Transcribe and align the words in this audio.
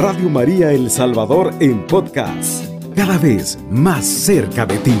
Radio 0.00 0.30
María 0.30 0.70
El 0.70 0.90
Salvador 0.90 1.52
en 1.58 1.84
podcast, 1.88 2.64
cada 2.94 3.18
vez 3.18 3.58
más 3.68 4.06
cerca 4.06 4.64
de 4.64 4.78
ti. 4.78 4.94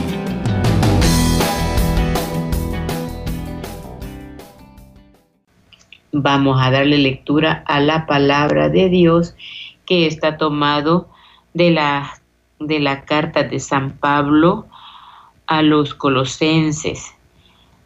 Vamos 6.10 6.60
a 6.60 6.72
darle 6.72 6.98
lectura 6.98 7.62
a 7.68 7.78
la 7.78 8.06
palabra 8.06 8.70
de 8.70 8.88
Dios 8.88 9.36
que 9.86 10.08
está 10.08 10.36
tomado 10.36 11.08
de 11.54 11.70
la, 11.70 12.20
de 12.58 12.80
la 12.80 13.04
carta 13.04 13.44
de 13.44 13.60
San 13.60 13.98
Pablo 13.98 14.66
a 15.46 15.62
los 15.62 15.94
colosenses 15.94 17.14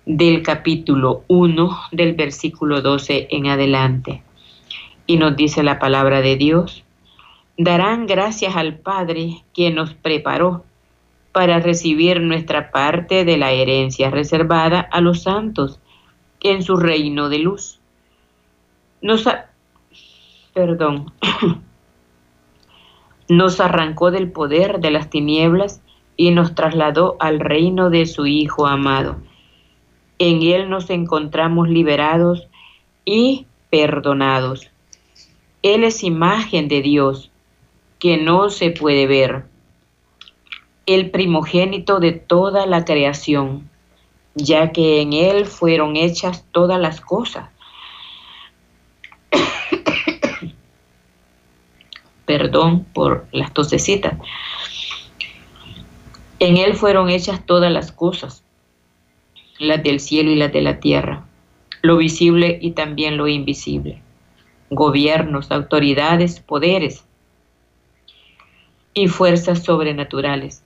del 0.06 0.42
capítulo 0.42 1.24
1 1.28 1.78
del 1.92 2.14
versículo 2.14 2.80
12 2.80 3.28
en 3.30 3.48
adelante. 3.48 4.22
Y 5.06 5.18
nos 5.18 5.36
dice 5.36 5.62
la 5.62 5.78
palabra 5.78 6.22
de 6.22 6.36
Dios, 6.36 6.84
darán 7.56 8.06
gracias 8.06 8.56
al 8.56 8.78
Padre 8.78 9.44
que 9.52 9.70
nos 9.70 9.94
preparó 9.94 10.64
para 11.32 11.60
recibir 11.60 12.20
nuestra 12.20 12.70
parte 12.70 13.24
de 13.24 13.36
la 13.36 13.52
herencia 13.52 14.10
reservada 14.10 14.80
a 14.80 15.00
los 15.00 15.22
santos 15.22 15.80
en 16.40 16.62
su 16.62 16.76
reino 16.76 17.28
de 17.28 17.38
luz. 17.38 17.80
Nos, 19.00 19.26
perdón, 20.52 21.12
nos 23.28 23.60
arrancó 23.60 24.10
del 24.10 24.30
poder 24.30 24.80
de 24.80 24.90
las 24.90 25.08
tinieblas 25.08 25.82
y 26.16 26.30
nos 26.30 26.54
trasladó 26.54 27.16
al 27.18 27.40
reino 27.40 27.90
de 27.90 28.06
su 28.06 28.26
Hijo 28.26 28.66
amado. 28.66 29.16
En 30.18 30.42
Él 30.42 30.68
nos 30.68 30.90
encontramos 30.90 31.68
liberados 31.68 32.46
y 33.04 33.46
perdonados. 33.70 34.70
Él 35.62 35.84
es 35.84 36.04
imagen 36.04 36.68
de 36.68 36.82
Dios 36.82 37.31
que 38.02 38.16
no 38.16 38.50
se 38.50 38.72
puede 38.72 39.06
ver, 39.06 39.44
el 40.86 41.12
primogénito 41.12 42.00
de 42.00 42.10
toda 42.10 42.66
la 42.66 42.84
creación, 42.84 43.70
ya 44.34 44.72
que 44.72 45.00
en 45.00 45.12
Él 45.12 45.46
fueron 45.46 45.94
hechas 45.94 46.44
todas 46.50 46.80
las 46.80 47.00
cosas. 47.00 47.48
Perdón 52.26 52.84
por 52.92 53.28
las 53.30 53.54
tosecitas. 53.54 54.14
En 56.40 56.56
Él 56.56 56.74
fueron 56.74 57.08
hechas 57.08 57.46
todas 57.46 57.70
las 57.70 57.92
cosas, 57.92 58.42
las 59.60 59.80
del 59.84 60.00
cielo 60.00 60.32
y 60.32 60.34
las 60.34 60.52
de 60.52 60.62
la 60.62 60.80
tierra, 60.80 61.24
lo 61.82 61.98
visible 61.98 62.58
y 62.60 62.72
también 62.72 63.16
lo 63.16 63.28
invisible, 63.28 64.02
gobiernos, 64.70 65.52
autoridades, 65.52 66.40
poderes 66.40 67.04
y 68.94 69.08
fuerzas 69.08 69.62
sobrenaturales. 69.62 70.64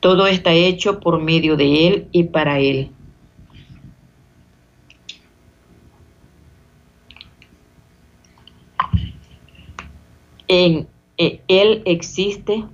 Todo 0.00 0.26
está 0.26 0.52
hecho 0.52 1.00
por 1.00 1.20
medio 1.20 1.56
de 1.56 1.86
Él 1.86 2.08
y 2.12 2.24
para 2.24 2.58
Él. 2.58 2.90
En 10.48 10.88
eh, 11.22 11.42
él 11.48 11.82
existe 11.84 12.64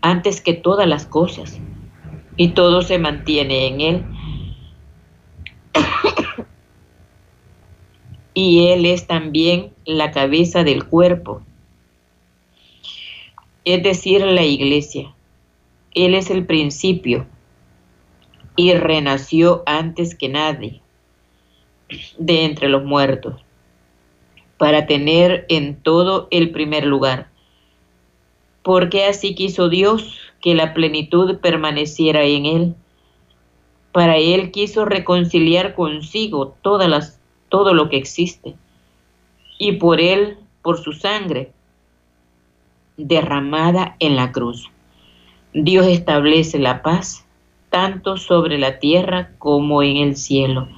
antes 0.00 0.40
que 0.40 0.54
todas 0.54 0.88
las 0.88 1.04
cosas 1.04 1.60
y 2.38 2.48
todo 2.48 2.80
se 2.80 2.98
mantiene 2.98 3.66
en 3.66 3.80
Él. 3.82 4.04
Y 8.40 8.68
Él 8.68 8.86
es 8.86 9.06
también 9.06 9.74
la 9.84 10.12
cabeza 10.12 10.64
del 10.64 10.86
cuerpo, 10.86 11.42
es 13.66 13.82
decir, 13.82 14.22
la 14.22 14.44
iglesia. 14.44 15.14
Él 15.92 16.14
es 16.14 16.30
el 16.30 16.46
principio 16.46 17.26
y 18.56 18.72
renació 18.72 19.62
antes 19.66 20.14
que 20.14 20.30
nadie 20.30 20.80
de 22.16 22.46
entre 22.46 22.70
los 22.70 22.82
muertos 22.82 23.44
para 24.56 24.86
tener 24.86 25.44
en 25.50 25.76
todo 25.76 26.26
el 26.30 26.50
primer 26.50 26.86
lugar. 26.86 27.28
Porque 28.62 29.04
así 29.04 29.34
quiso 29.34 29.68
Dios 29.68 30.18
que 30.40 30.54
la 30.54 30.72
plenitud 30.72 31.36
permaneciera 31.40 32.24
en 32.24 32.46
él. 32.46 32.74
Para 33.92 34.16
él 34.16 34.50
quiso 34.50 34.86
reconciliar 34.86 35.74
consigo 35.74 36.56
todas 36.62 36.88
las, 36.88 37.19
todo 37.50 37.74
lo 37.74 37.90
que 37.90 37.98
existe. 37.98 38.54
Y 39.58 39.72
por 39.72 40.00
él, 40.00 40.38
por 40.62 40.78
su 40.82 40.94
sangre 40.94 41.52
derramada 42.96 43.96
en 43.98 44.16
la 44.16 44.32
cruz. 44.32 44.70
Dios 45.52 45.86
establece 45.86 46.58
la 46.58 46.82
paz 46.82 47.26
tanto 47.70 48.16
sobre 48.16 48.58
la 48.58 48.78
tierra 48.78 49.30
como 49.38 49.82
en 49.82 49.96
el 49.96 50.16
cielo. 50.16 50.68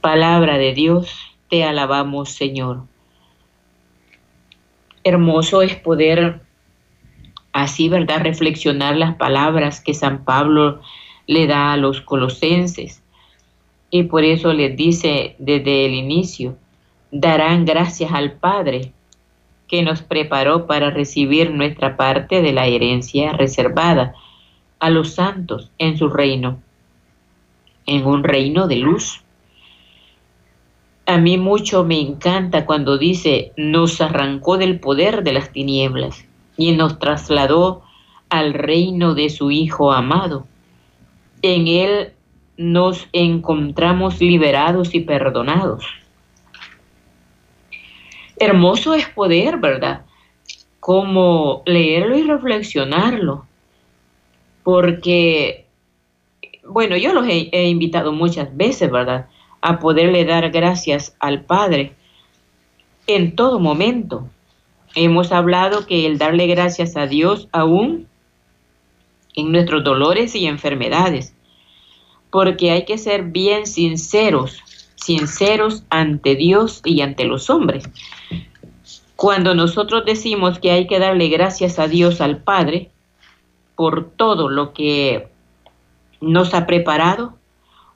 Palabra 0.00 0.58
de 0.58 0.72
Dios 0.72 1.14
te 1.48 1.64
alabamos, 1.64 2.30
Señor. 2.30 2.82
Hermoso 5.04 5.62
es 5.62 5.76
poder 5.76 6.42
así, 7.52 7.88
¿verdad?, 7.88 8.20
reflexionar 8.22 8.96
las 8.96 9.16
palabras 9.16 9.80
que 9.80 9.94
San 9.94 10.24
Pablo 10.24 10.80
le 11.26 11.46
da 11.46 11.72
a 11.72 11.76
los 11.76 12.00
colosenses. 12.00 13.02
Y 13.90 14.04
por 14.04 14.24
eso 14.24 14.52
les 14.52 14.76
dice 14.76 15.36
desde 15.38 15.86
el 15.86 15.94
inicio, 15.94 16.56
darán 17.10 17.64
gracias 17.64 18.12
al 18.12 18.32
Padre 18.32 18.92
que 19.68 19.82
nos 19.82 20.02
preparó 20.02 20.66
para 20.66 20.90
recibir 20.90 21.50
nuestra 21.50 21.96
parte 21.96 22.42
de 22.42 22.52
la 22.52 22.66
herencia 22.66 23.32
reservada 23.32 24.14
a 24.78 24.90
los 24.90 25.14
santos 25.14 25.70
en 25.78 25.96
su 25.96 26.08
reino, 26.08 26.60
en 27.86 28.06
un 28.06 28.22
reino 28.22 28.68
de 28.68 28.76
luz 28.76 29.22
a 31.06 31.18
mí 31.18 31.38
mucho 31.38 31.84
me 31.84 32.00
encanta 32.00 32.66
cuando 32.66 32.98
dice, 32.98 33.52
nos 33.56 34.00
arrancó 34.00 34.58
del 34.58 34.80
poder 34.80 35.22
de 35.22 35.32
las 35.32 35.52
tinieblas 35.52 36.26
y 36.56 36.72
nos 36.72 36.98
trasladó 36.98 37.82
al 38.28 38.54
reino 38.54 39.14
de 39.14 39.30
su 39.30 39.52
Hijo 39.52 39.92
amado. 39.92 40.48
En 41.42 41.68
Él 41.68 42.12
nos 42.56 43.08
encontramos 43.12 44.20
liberados 44.20 44.94
y 44.94 45.00
perdonados. 45.00 45.84
Hermoso 48.38 48.94
es 48.94 49.08
poder, 49.08 49.58
¿verdad? 49.58 50.04
Como 50.80 51.62
leerlo 51.66 52.16
y 52.16 52.22
reflexionarlo. 52.22 53.46
Porque, 54.62 55.66
bueno, 56.68 56.96
yo 56.96 57.12
los 57.12 57.26
he, 57.28 57.48
he 57.52 57.68
invitado 57.68 58.12
muchas 58.12 58.54
veces, 58.56 58.90
¿verdad? 58.90 59.26
a 59.66 59.80
poderle 59.80 60.24
dar 60.24 60.50
gracias 60.50 61.16
al 61.18 61.42
Padre 61.42 61.92
en 63.08 63.34
todo 63.34 63.58
momento. 63.58 64.28
Hemos 64.94 65.32
hablado 65.32 65.86
que 65.86 66.06
el 66.06 66.18
darle 66.18 66.46
gracias 66.46 66.96
a 66.96 67.06
Dios 67.06 67.48
aún 67.50 68.06
en 69.34 69.52
nuestros 69.52 69.84
dolores 69.84 70.34
y 70.36 70.46
enfermedades, 70.46 71.34
porque 72.30 72.70
hay 72.70 72.84
que 72.84 72.98
ser 72.98 73.24
bien 73.24 73.66
sinceros, 73.66 74.62
sinceros 74.94 75.84
ante 75.90 76.34
Dios 76.34 76.80
y 76.84 77.00
ante 77.00 77.24
los 77.24 77.50
hombres. 77.50 77.88
Cuando 79.16 79.54
nosotros 79.54 80.04
decimos 80.04 80.58
que 80.58 80.70
hay 80.70 80.86
que 80.86 80.98
darle 80.98 81.28
gracias 81.28 81.78
a 81.78 81.88
Dios 81.88 82.20
al 82.20 82.42
Padre 82.42 82.90
por 83.74 84.10
todo 84.10 84.48
lo 84.48 84.72
que 84.72 85.28
nos 86.20 86.54
ha 86.54 86.66
preparado, 86.66 87.34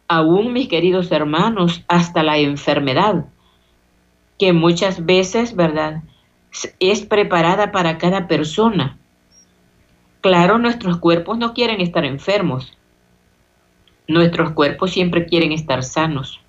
aún 0.09 0.53
mis 0.53 0.69
queridos 0.69 1.13
hermanos, 1.13 1.85
hasta 1.89 2.23
la 2.23 2.39
enfermedad, 2.39 3.27
que 4.39 4.53
muchas 4.53 5.05
veces, 5.05 5.55
¿verdad?, 5.55 6.03
es 6.81 7.03
preparada 7.03 7.71
para 7.71 7.99
cada 7.99 8.27
persona. 8.27 8.99
Claro, 10.21 10.59
nuestros 10.59 10.99
cuerpos 10.99 11.39
no 11.39 11.55
quieren 11.55 11.81
estar 11.81 12.05
enfermos. 12.05 12.77
Nuestros 14.11 14.51
cuerpos 14.55 14.91
siempre 14.91 15.25
quieren 15.25 15.53
estar 15.53 15.85
sanos. 15.85 16.41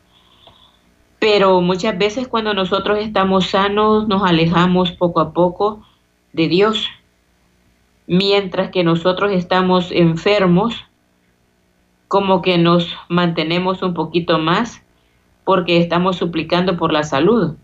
Pero 1.19 1.61
muchas 1.61 1.95
veces 1.95 2.27
cuando 2.27 2.55
nosotros 2.55 2.97
estamos 2.97 3.51
sanos 3.51 4.07
nos 4.07 4.23
alejamos 4.23 4.91
poco 4.91 5.19
a 5.19 5.31
poco 5.31 5.85
de 6.33 6.47
Dios. 6.47 6.87
Mientras 8.07 8.71
que 8.71 8.83
nosotros 8.83 9.31
estamos 9.31 9.91
enfermos, 9.91 10.85
como 12.07 12.41
que 12.41 12.57
nos 12.57 12.95
mantenemos 13.09 13.83
un 13.83 13.93
poquito 13.93 14.39
más 14.39 14.81
porque 15.43 15.77
estamos 15.77 16.17
suplicando 16.17 16.77
por 16.77 16.91
la 16.91 17.03
salud. 17.03 17.57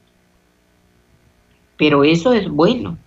Pero 1.76 2.04
eso 2.04 2.34
es 2.34 2.48
bueno. 2.48 3.00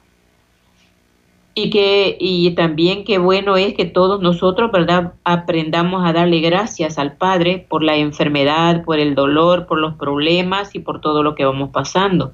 Y, 1.54 1.70
que, 1.70 2.16
y 2.20 2.52
también 2.52 3.04
qué 3.04 3.18
bueno 3.18 3.56
es 3.56 3.74
que 3.74 3.84
todos 3.84 4.20
nosotros, 4.22 4.70
¿verdad?, 4.72 5.14
aprendamos 5.24 6.06
a 6.06 6.12
darle 6.12 6.40
gracias 6.40 6.98
al 6.98 7.16
Padre 7.16 7.66
por 7.68 7.82
la 7.82 7.96
enfermedad, 7.96 8.84
por 8.84 8.98
el 8.98 9.14
dolor, 9.14 9.66
por 9.66 9.78
los 9.78 9.94
problemas 9.94 10.74
y 10.74 10.80
por 10.80 11.00
todo 11.00 11.22
lo 11.22 11.34
que 11.34 11.44
vamos 11.44 11.70
pasando. 11.70 12.32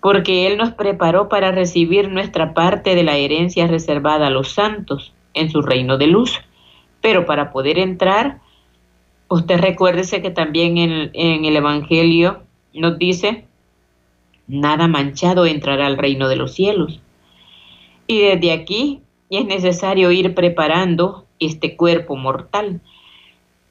porque 0.00 0.46
Él 0.46 0.58
nos 0.58 0.72
preparó 0.72 1.28
para 1.28 1.50
recibir 1.50 2.10
nuestra 2.10 2.52
parte 2.52 2.94
de 2.94 3.02
la 3.04 3.16
herencia 3.16 3.66
reservada 3.66 4.26
a 4.26 4.30
los 4.30 4.50
santos 4.50 5.14
en 5.32 5.50
su 5.50 5.62
reino 5.62 5.96
de 5.96 6.08
luz. 6.08 6.40
Pero 7.00 7.24
para 7.26 7.52
poder 7.52 7.78
entrar, 7.78 8.40
usted 9.28 9.58
recuérdese 9.60 10.20
que 10.22 10.30
también 10.30 10.76
en, 10.78 11.10
en 11.14 11.44
el 11.46 11.56
Evangelio 11.56 12.42
nos 12.74 12.98
dice, 12.98 13.46
nada 14.46 14.88
manchado 14.88 15.46
entrará 15.46 15.86
al 15.86 15.96
reino 15.96 16.28
de 16.28 16.36
los 16.36 16.54
cielos. 16.54 17.00
Y 18.06 18.20
desde 18.20 18.52
aquí 18.52 19.02
es 19.30 19.44
necesario 19.46 20.10
ir 20.10 20.34
preparando 20.34 21.26
este 21.40 21.76
cuerpo 21.76 22.16
mortal, 22.16 22.80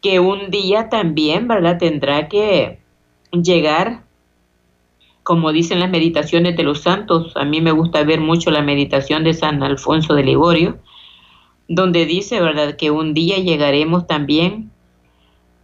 que 0.01 0.19
un 0.19 0.49
día 0.49 0.89
también, 0.89 1.47
¿verdad?, 1.47 1.77
tendrá 1.77 2.27
que 2.27 2.79
llegar 3.31 4.03
como 5.23 5.53
dicen 5.53 5.79
las 5.79 5.89
meditaciones 5.89 6.57
de 6.57 6.63
los 6.63 6.81
santos, 6.81 7.35
a 7.37 7.45
mí 7.45 7.61
me 7.61 7.71
gusta 7.71 8.03
ver 8.03 8.19
mucho 8.19 8.51
la 8.51 8.61
meditación 8.61 9.23
de 9.23 9.33
San 9.33 9.63
Alfonso 9.63 10.13
de 10.15 10.23
Ligorio, 10.23 10.77
donde 11.69 12.05
dice, 12.05 12.41
¿verdad?, 12.41 12.75
que 12.75 12.91
un 12.91 13.13
día 13.13 13.37
llegaremos 13.37 14.05
también 14.05 14.69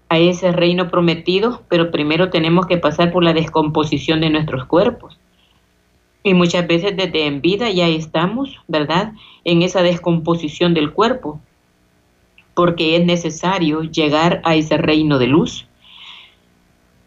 a 0.08 0.18
ese 0.18 0.52
reino 0.54 0.90
prometido, 0.90 1.64
pero 1.68 1.92
primero 1.92 2.30
tenemos 2.30 2.66
que 2.66 2.78
pasar 2.78 3.12
por 3.12 3.24
la 3.24 3.34
descomposición 3.34 4.22
de 4.22 4.30
nuestros 4.30 4.66
cuerpos. 4.66 5.19
Y 6.24 6.34
muchas 6.34 6.68
veces 6.68 6.98
desde 6.98 7.26
en 7.26 7.42
vida 7.42 7.70
ya 7.70 7.88
estamos, 7.88 8.58
¿verdad?, 8.68 9.14
en 9.46 9.62
esa 9.62 9.82
descomposición 9.82 10.74
del 10.74 10.92
cuerpo, 10.92 11.40
porque 12.54 12.98
es 12.98 13.06
necesario 13.06 13.84
llegar 13.84 14.42
a 14.44 14.56
ese 14.56 14.78
reino 14.78 15.18
de 15.18 15.28
luz. 15.28 15.68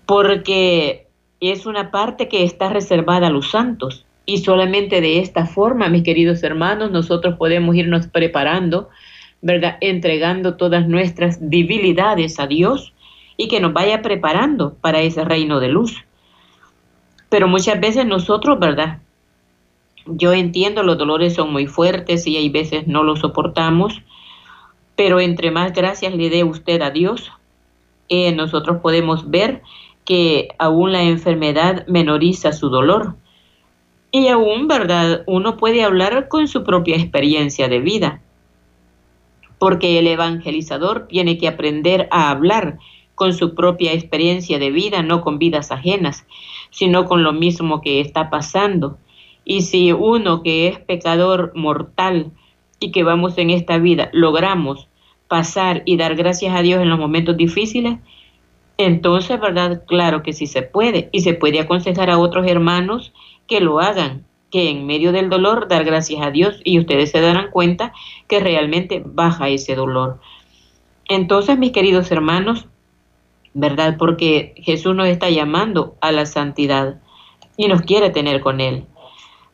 Porque 0.06 1.06
es 1.40 1.66
una 1.66 1.90
parte 1.90 2.28
que 2.28 2.44
está 2.44 2.70
reservada 2.70 3.26
a 3.26 3.30
los 3.30 3.50
santos. 3.50 4.06
Y 4.24 4.38
solamente 4.38 5.00
de 5.00 5.18
esta 5.18 5.46
forma, 5.46 5.88
mis 5.88 6.04
queridos 6.04 6.42
hermanos, 6.42 6.90
nosotros 6.90 7.36
podemos 7.36 7.74
irnos 7.74 8.06
preparando, 8.06 8.88
¿verdad? 9.40 9.76
Entregando 9.80 10.56
todas 10.56 10.86
nuestras 10.86 11.38
debilidades 11.50 12.38
a 12.38 12.46
Dios 12.46 12.94
y 13.36 13.48
que 13.48 13.60
nos 13.60 13.72
vaya 13.72 14.00
preparando 14.00 14.74
para 14.74 15.00
ese 15.00 15.24
reino 15.24 15.58
de 15.58 15.68
luz. 15.68 16.04
Pero 17.32 17.48
muchas 17.48 17.80
veces 17.80 18.04
nosotros, 18.04 18.60
¿verdad? 18.60 18.98
Yo 20.04 20.34
entiendo, 20.34 20.82
los 20.82 20.98
dolores 20.98 21.32
son 21.32 21.50
muy 21.50 21.66
fuertes 21.66 22.26
y 22.26 22.36
hay 22.36 22.50
veces 22.50 22.86
no 22.86 23.04
los 23.04 23.20
soportamos, 23.20 24.02
pero 24.96 25.18
entre 25.18 25.50
más 25.50 25.72
gracias 25.72 26.14
le 26.14 26.28
dé 26.28 26.44
usted 26.44 26.82
a 26.82 26.90
Dios, 26.90 27.32
eh, 28.10 28.32
nosotros 28.32 28.82
podemos 28.82 29.30
ver 29.30 29.62
que 30.04 30.48
aún 30.58 30.92
la 30.92 31.04
enfermedad 31.04 31.86
menoriza 31.86 32.52
su 32.52 32.68
dolor. 32.68 33.14
Y 34.10 34.28
aún, 34.28 34.68
¿verdad? 34.68 35.22
Uno 35.26 35.56
puede 35.56 35.84
hablar 35.84 36.28
con 36.28 36.48
su 36.48 36.64
propia 36.64 36.96
experiencia 36.96 37.66
de 37.66 37.78
vida, 37.80 38.20
porque 39.58 39.98
el 39.98 40.06
evangelizador 40.06 41.06
tiene 41.08 41.38
que 41.38 41.48
aprender 41.48 42.08
a 42.10 42.28
hablar 42.28 42.76
con 43.22 43.34
su 43.34 43.54
propia 43.54 43.92
experiencia 43.92 44.58
de 44.58 44.72
vida, 44.72 45.04
no 45.04 45.20
con 45.20 45.38
vidas 45.38 45.70
ajenas, 45.70 46.26
sino 46.70 47.04
con 47.04 47.22
lo 47.22 47.32
mismo 47.32 47.80
que 47.80 48.00
está 48.00 48.30
pasando. 48.30 48.98
Y 49.44 49.62
si 49.62 49.92
uno 49.92 50.42
que 50.42 50.66
es 50.66 50.80
pecador 50.80 51.52
mortal 51.54 52.32
y 52.80 52.90
que 52.90 53.04
vamos 53.04 53.38
en 53.38 53.50
esta 53.50 53.78
vida 53.78 54.10
logramos 54.12 54.88
pasar 55.28 55.84
y 55.84 55.98
dar 55.98 56.16
gracias 56.16 56.52
a 56.52 56.62
Dios 56.62 56.82
en 56.82 56.90
los 56.90 56.98
momentos 56.98 57.36
difíciles, 57.36 58.00
entonces, 58.76 59.38
¿verdad? 59.38 59.84
Claro 59.86 60.24
que 60.24 60.32
sí 60.32 60.48
se 60.48 60.62
puede. 60.62 61.08
Y 61.12 61.20
se 61.20 61.34
puede 61.34 61.60
aconsejar 61.60 62.10
a 62.10 62.18
otros 62.18 62.44
hermanos 62.48 63.12
que 63.46 63.60
lo 63.60 63.78
hagan, 63.78 64.24
que 64.50 64.68
en 64.68 64.84
medio 64.84 65.12
del 65.12 65.30
dolor 65.30 65.68
dar 65.68 65.84
gracias 65.84 66.26
a 66.26 66.32
Dios 66.32 66.60
y 66.64 66.80
ustedes 66.80 67.12
se 67.12 67.20
darán 67.20 67.52
cuenta 67.52 67.92
que 68.26 68.40
realmente 68.40 69.00
baja 69.06 69.48
ese 69.48 69.76
dolor. 69.76 70.18
Entonces, 71.08 71.56
mis 71.56 71.70
queridos 71.70 72.10
hermanos, 72.10 72.66
¿verdad? 73.54 73.96
Porque 73.98 74.54
Jesús 74.56 74.94
nos 74.94 75.08
está 75.08 75.30
llamando 75.30 75.96
a 76.00 76.12
la 76.12 76.26
santidad 76.26 77.00
y 77.56 77.68
nos 77.68 77.82
quiere 77.82 78.10
tener 78.10 78.40
con 78.40 78.60
Él. 78.60 78.86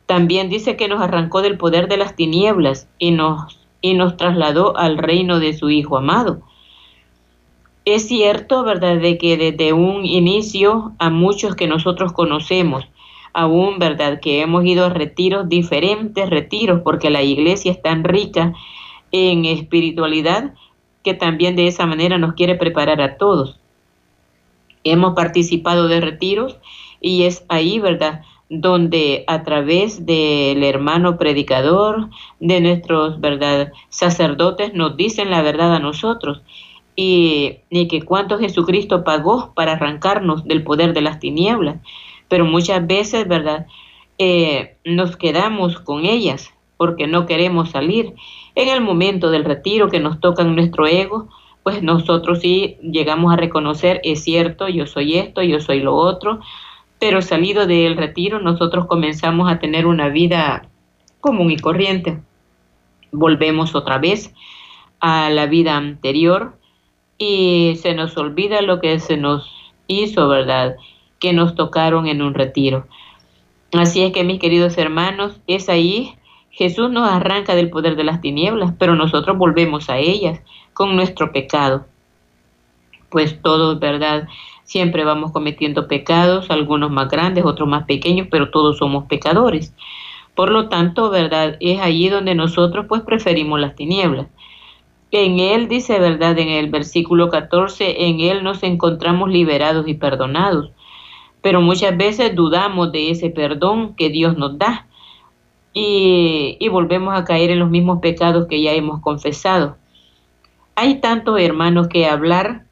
También 0.05 0.49
dice 0.49 0.75
que 0.75 0.87
nos 0.87 1.01
arrancó 1.01 1.41
del 1.41 1.57
poder 1.57 1.87
de 1.87 1.97
las 1.97 2.15
tinieblas 2.15 2.87
y 2.97 3.11
nos, 3.11 3.59
y 3.81 3.93
nos 3.93 4.17
trasladó 4.17 4.75
al 4.77 4.97
reino 4.97 5.39
de 5.39 5.53
su 5.53 5.69
Hijo 5.69 5.97
amado. 5.97 6.41
Es 7.85 8.07
cierto, 8.07 8.63
¿verdad?, 8.63 8.97
de 8.97 9.17
que 9.17 9.37
desde 9.37 9.73
un 9.73 10.05
inicio 10.05 10.93
a 10.99 11.09
muchos 11.09 11.55
que 11.55 11.67
nosotros 11.67 12.11
conocemos, 12.13 12.85
aún, 13.33 13.79
¿verdad?, 13.79 14.19
que 14.19 14.41
hemos 14.41 14.65
ido 14.65 14.85
a 14.85 14.89
retiros, 14.89 15.49
diferentes 15.49 16.29
retiros, 16.29 16.81
porque 16.83 17.09
la 17.09 17.23
iglesia 17.23 17.71
es 17.71 17.81
tan 17.81 18.03
rica 18.03 18.53
en 19.11 19.45
espiritualidad 19.45 20.53
que 21.03 21.13
también 21.13 21.55
de 21.55 21.67
esa 21.67 21.85
manera 21.85 22.17
nos 22.17 22.33
quiere 22.33 22.55
preparar 22.55 23.01
a 23.01 23.17
todos. 23.17 23.58
Hemos 24.83 25.13
participado 25.13 25.87
de 25.87 26.01
retiros 26.01 26.57
y 27.01 27.23
es 27.23 27.45
ahí, 27.49 27.79
¿verdad?, 27.79 28.21
donde 28.51 29.25
a 29.27 29.43
través 29.43 30.07
del 30.07 30.63
hermano 30.63 31.17
predicador, 31.17 32.09
de 32.39 32.61
nuestros, 32.61 33.21
¿verdad?, 33.21 33.71
sacerdotes 33.89 34.73
nos 34.73 34.97
dicen 34.97 35.29
la 35.29 35.43
verdad 35.43 35.75
a 35.75 35.79
nosotros 35.79 36.41
y, 37.01 37.87
que 37.87 38.01
cuánto 38.01 38.39
Jesucristo 38.39 39.05
pagó 39.05 39.53
para 39.55 39.73
arrancarnos 39.73 40.43
del 40.45 40.63
poder 40.63 40.93
de 40.93 41.01
las 41.01 41.19
tinieblas. 41.19 41.77
Pero 42.27 42.43
muchas 42.45 42.85
veces, 42.85 43.27
¿verdad? 43.27 43.67
Eh, 44.17 44.75
nos 44.83 45.15
quedamos 45.15 45.79
con 45.79 46.05
ellas 46.05 46.53
porque 46.75 47.07
no 47.07 47.25
queremos 47.25 47.69
salir. 47.69 48.15
En 48.53 48.67
el 48.67 48.81
momento 48.81 49.31
del 49.31 49.45
retiro 49.45 49.89
que 49.89 50.01
nos 50.01 50.19
toca 50.19 50.41
en 50.41 50.55
nuestro 50.55 50.87
ego, 50.87 51.29
pues 51.69 51.83
nosotros 51.83 52.39
sí 52.39 52.77
llegamos 52.81 53.31
a 53.31 53.35
reconocer, 53.35 54.01
es 54.03 54.23
cierto, 54.23 54.67
yo 54.69 54.87
soy 54.87 55.19
esto, 55.19 55.43
yo 55.43 55.59
soy 55.59 55.81
lo 55.81 55.95
otro, 55.95 56.39
pero 56.99 57.21
salido 57.21 57.67
del 57.67 57.95
retiro 57.95 58.39
nosotros 58.39 58.87
comenzamos 58.87 59.51
a 59.51 59.59
tener 59.59 59.85
una 59.85 60.09
vida 60.09 60.67
común 61.19 61.51
y 61.51 61.57
corriente. 61.57 62.17
Volvemos 63.11 63.75
otra 63.75 63.99
vez 63.99 64.33
a 64.99 65.29
la 65.29 65.45
vida 65.45 65.77
anterior, 65.77 66.57
y 67.19 67.75
se 67.79 67.93
nos 67.93 68.17
olvida 68.17 68.63
lo 68.63 68.79
que 68.79 68.99
se 68.99 69.15
nos 69.15 69.47
hizo, 69.85 70.27
¿verdad? 70.27 70.75
Que 71.19 71.33
nos 71.33 71.53
tocaron 71.53 72.07
en 72.07 72.23
un 72.23 72.33
retiro. 72.33 72.87
Así 73.73 74.01
es 74.01 74.11
que 74.11 74.23
mis 74.23 74.39
queridos 74.39 74.79
hermanos, 74.79 75.39
es 75.45 75.69
ahí 75.69 76.15
Jesús 76.49 76.89
nos 76.89 77.07
arranca 77.07 77.53
del 77.53 77.69
poder 77.69 77.95
de 77.95 78.05
las 78.05 78.21
tinieblas, 78.21 78.73
pero 78.79 78.95
nosotros 78.95 79.37
volvemos 79.37 79.87
a 79.91 79.99
ellas 79.99 80.41
con 80.79 80.95
nuestro 80.95 81.33
pecado. 81.33 81.87
Pues 83.09 83.41
todos, 83.41 83.81
¿verdad? 83.81 84.29
Siempre 84.63 85.03
vamos 85.03 85.33
cometiendo 85.33 85.89
pecados, 85.89 86.49
algunos 86.49 86.89
más 86.89 87.09
grandes, 87.09 87.43
otros 87.43 87.67
más 87.67 87.83
pequeños, 87.83 88.29
pero 88.31 88.49
todos 88.49 88.77
somos 88.77 89.03
pecadores. 89.07 89.73
Por 90.35 90.51
lo 90.51 90.69
tanto, 90.69 91.09
¿verdad? 91.09 91.57
Es 91.59 91.81
allí 91.81 92.07
donde 92.07 92.33
nosotros 92.33 92.85
pues 92.87 93.01
preferimos 93.01 93.59
las 93.59 93.75
tinieblas. 93.75 94.27
En 95.11 95.41
Él, 95.41 95.67
dice 95.67 95.99
verdad 95.99 96.39
en 96.39 96.47
el 96.47 96.69
versículo 96.69 97.27
14, 97.27 98.05
en 98.05 98.21
Él 98.21 98.41
nos 98.41 98.63
encontramos 98.63 99.29
liberados 99.29 99.85
y 99.85 99.95
perdonados. 99.95 100.71
Pero 101.41 101.59
muchas 101.59 101.97
veces 101.97 102.33
dudamos 102.35 102.93
de 102.93 103.11
ese 103.11 103.29
perdón 103.29 103.95
que 103.95 104.09
Dios 104.09 104.37
nos 104.37 104.57
da 104.57 104.87
y, 105.73 106.55
y 106.57 106.69
volvemos 106.69 107.19
a 107.19 107.25
caer 107.25 107.49
en 107.49 107.59
los 107.59 107.69
mismos 107.69 107.99
pecados 107.99 108.47
que 108.47 108.61
ya 108.61 108.71
hemos 108.71 109.01
confesado. 109.01 109.75
Hay 110.79 111.01
tantos 111.01 111.41
hermanos 111.41 111.89
que 111.89 112.07
hablar 112.07 112.63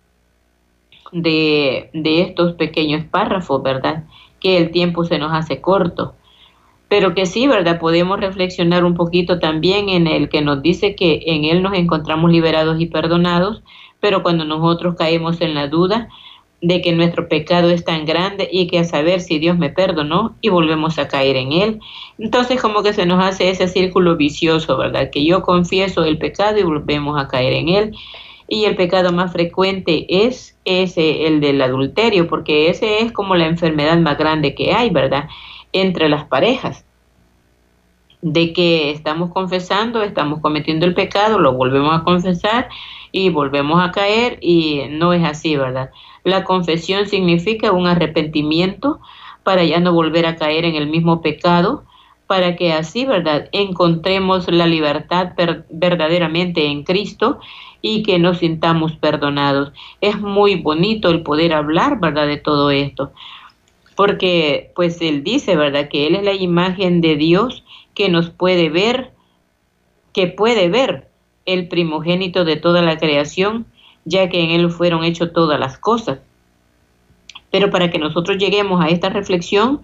de, 1.12 1.90
de 1.94 2.22
estos 2.22 2.54
pequeños 2.54 3.04
párrafos, 3.04 3.62
¿verdad? 3.62 4.06
Que 4.40 4.58
el 4.58 4.72
tiempo 4.72 5.04
se 5.04 5.20
nos 5.20 5.34
hace 5.34 5.60
corto 5.60 6.16
pero 6.90 7.14
que 7.14 7.26
sí, 7.26 7.48
¿verdad? 7.48 7.80
Podemos 7.80 8.20
reflexionar 8.20 8.86
un 8.86 8.96
poquito 8.96 9.40
también 9.40 9.90
en 9.90 10.08
el 10.08 10.30
que 10.30 10.42
nos 10.42 10.62
dice 10.62 10.96
que 10.96 11.24
en 11.26 11.44
Él 11.44 11.62
nos 11.62 11.74
encontramos 11.74 12.32
liberados 12.32 12.80
y 12.80 12.86
perdonados, 12.86 13.62
pero 14.00 14.24
cuando 14.24 14.46
nosotros 14.46 14.96
caemos 14.98 15.42
en 15.42 15.54
la 15.54 15.68
duda 15.68 16.08
de 16.62 16.82
que 16.82 16.92
nuestro 16.92 17.28
pecado 17.28 17.70
es 17.70 17.86
tan 17.86 18.06
grande 18.06 18.50
y 18.52 18.68
que 18.68 18.80
a 18.80 18.84
saber 18.84 19.22
si 19.22 19.38
Dios 19.38 19.58
me 19.58 19.70
perdonó 19.70 20.36
y 20.42 20.50
volvemos 20.50 20.98
a 20.98 21.08
caer 21.08 21.36
en 21.36 21.52
Él. 21.52 21.80
Entonces 22.18 22.62
como 22.62 22.82
que 22.84 22.94
se 22.94 23.06
nos 23.06 23.24
hace 23.24 23.50
ese 23.50 23.68
círculo 23.68 24.16
vicioso, 24.16 24.78
¿verdad? 24.78 25.10
Que 25.12 25.24
yo 25.24 25.44
confieso 25.44 26.04
el 26.04 26.18
pecado 26.18 26.58
y 26.58 26.64
volvemos 26.64 27.22
a 27.22 27.28
caer 27.28 27.54
en 27.54 27.70
Él. 27.70 27.96
Y 28.50 28.64
el 28.66 28.76
pecado 28.76 29.12
más 29.12 29.34
frecuente 29.34 30.06
es 30.08 30.58
ese, 30.64 31.28
el 31.28 31.42
del 31.42 31.62
adulterio, 31.62 32.28
porque 32.28 32.70
ese 32.70 33.04
es 33.04 33.12
como 33.12 33.36
la 33.36 33.46
enfermedad 33.46 33.98
más 33.98 34.18
grande 34.18 34.56
que 34.56 34.72
hay, 34.72 34.90
¿verdad? 34.90 35.28
entre 35.74 36.10
las 36.10 36.26
parejas, 36.26 36.86
de 38.22 38.54
que 38.54 38.92
estamos 38.92 39.32
confesando, 39.32 40.02
estamos 40.02 40.40
cometiendo 40.42 40.86
el 40.86 40.94
pecado, 40.94 41.40
lo 41.40 41.54
volvemos 41.54 41.96
a 41.96 42.04
confesar 42.04 42.70
y 43.12 43.30
volvemos 43.30 43.82
a 43.82 43.92
caer 43.92 44.38
y 44.42 44.84
no 44.90 45.14
es 45.14 45.24
así, 45.24 45.56
¿verdad? 45.56 45.92
La 46.24 46.44
confesión 46.44 47.08
significa 47.08 47.72
un 47.72 47.88
arrepentimiento 47.88 49.00
para 49.44 49.64
ya 49.64 49.80
no 49.80 49.94
volver 49.94 50.26
a 50.26 50.36
caer 50.36 50.66
en 50.66 50.76
el 50.76 50.88
mismo 50.88 51.22
pecado, 51.22 51.86
para 52.28 52.58
que 52.58 52.74
así, 52.74 53.06
¿verdad?, 53.06 53.48
encontremos 53.54 54.52
la 54.52 54.68
libertad 54.68 55.32
verdaderamente 55.70 56.66
en 56.66 56.84
Cristo 56.84 57.40
y 57.82 58.04
que 58.04 58.20
nos 58.20 58.40
sintamos 58.40 58.98
perdonados. 58.98 59.72
Es 60.02 60.20
muy 60.20 60.56
bonito 60.56 61.10
el 61.10 61.24
poder 61.24 61.54
hablar, 61.54 62.02
¿verdad?, 62.02 62.28
de 62.28 62.36
todo 62.36 62.70
esto, 62.70 63.14
porque 63.96 64.72
pues 64.76 65.02
Él 65.02 65.24
dice, 65.24 65.56
¿verdad?, 65.56 65.88
que 65.88 66.08
Él 66.08 66.16
es 66.16 66.24
la 66.24 66.34
imagen 66.34 67.00
de 67.00 67.16
Dios 67.16 67.64
que 67.94 68.10
nos 68.10 68.30
puede 68.30 68.70
ver, 68.70 69.14
que 70.12 70.28
puede 70.28 70.68
ver 70.68 71.07
el 71.48 71.68
primogénito 71.70 72.46
de 72.46 72.58
toda 72.58 72.84
la 72.84 72.98
creación, 72.98 73.66
ya 74.06 74.30
que 74.30 74.44
en 74.44 74.52
Él 74.52 74.70
fueron 74.70 75.04
hechas 75.04 75.34
todas 75.34 75.60
las 75.60 75.80
cosas. 75.80 76.20
Pero 77.50 77.72
para 77.72 77.90
que 77.90 77.98
nosotros 77.98 78.38
lleguemos 78.38 78.84
a 78.84 78.90
esta 78.90 79.10
reflexión, 79.10 79.82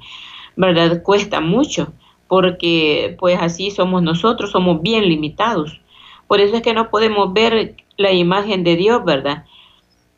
¿verdad? 0.56 1.02
Cuesta 1.02 1.40
mucho, 1.40 1.94
porque 2.28 3.16
pues 3.18 3.40
así 3.42 3.72
somos 3.72 4.04
nosotros, 4.04 4.52
somos 4.52 4.82
bien 4.82 5.08
limitados. 5.08 5.80
Por 6.28 6.42
eso 6.42 6.58
es 6.58 6.62
que 6.62 6.74
no 6.74 6.90
podemos 6.90 7.34
ver 7.34 7.76
la 7.98 8.12
imagen 8.12 8.64
de 8.64 8.76
Dios, 8.76 9.04
¿verdad? 9.04 9.46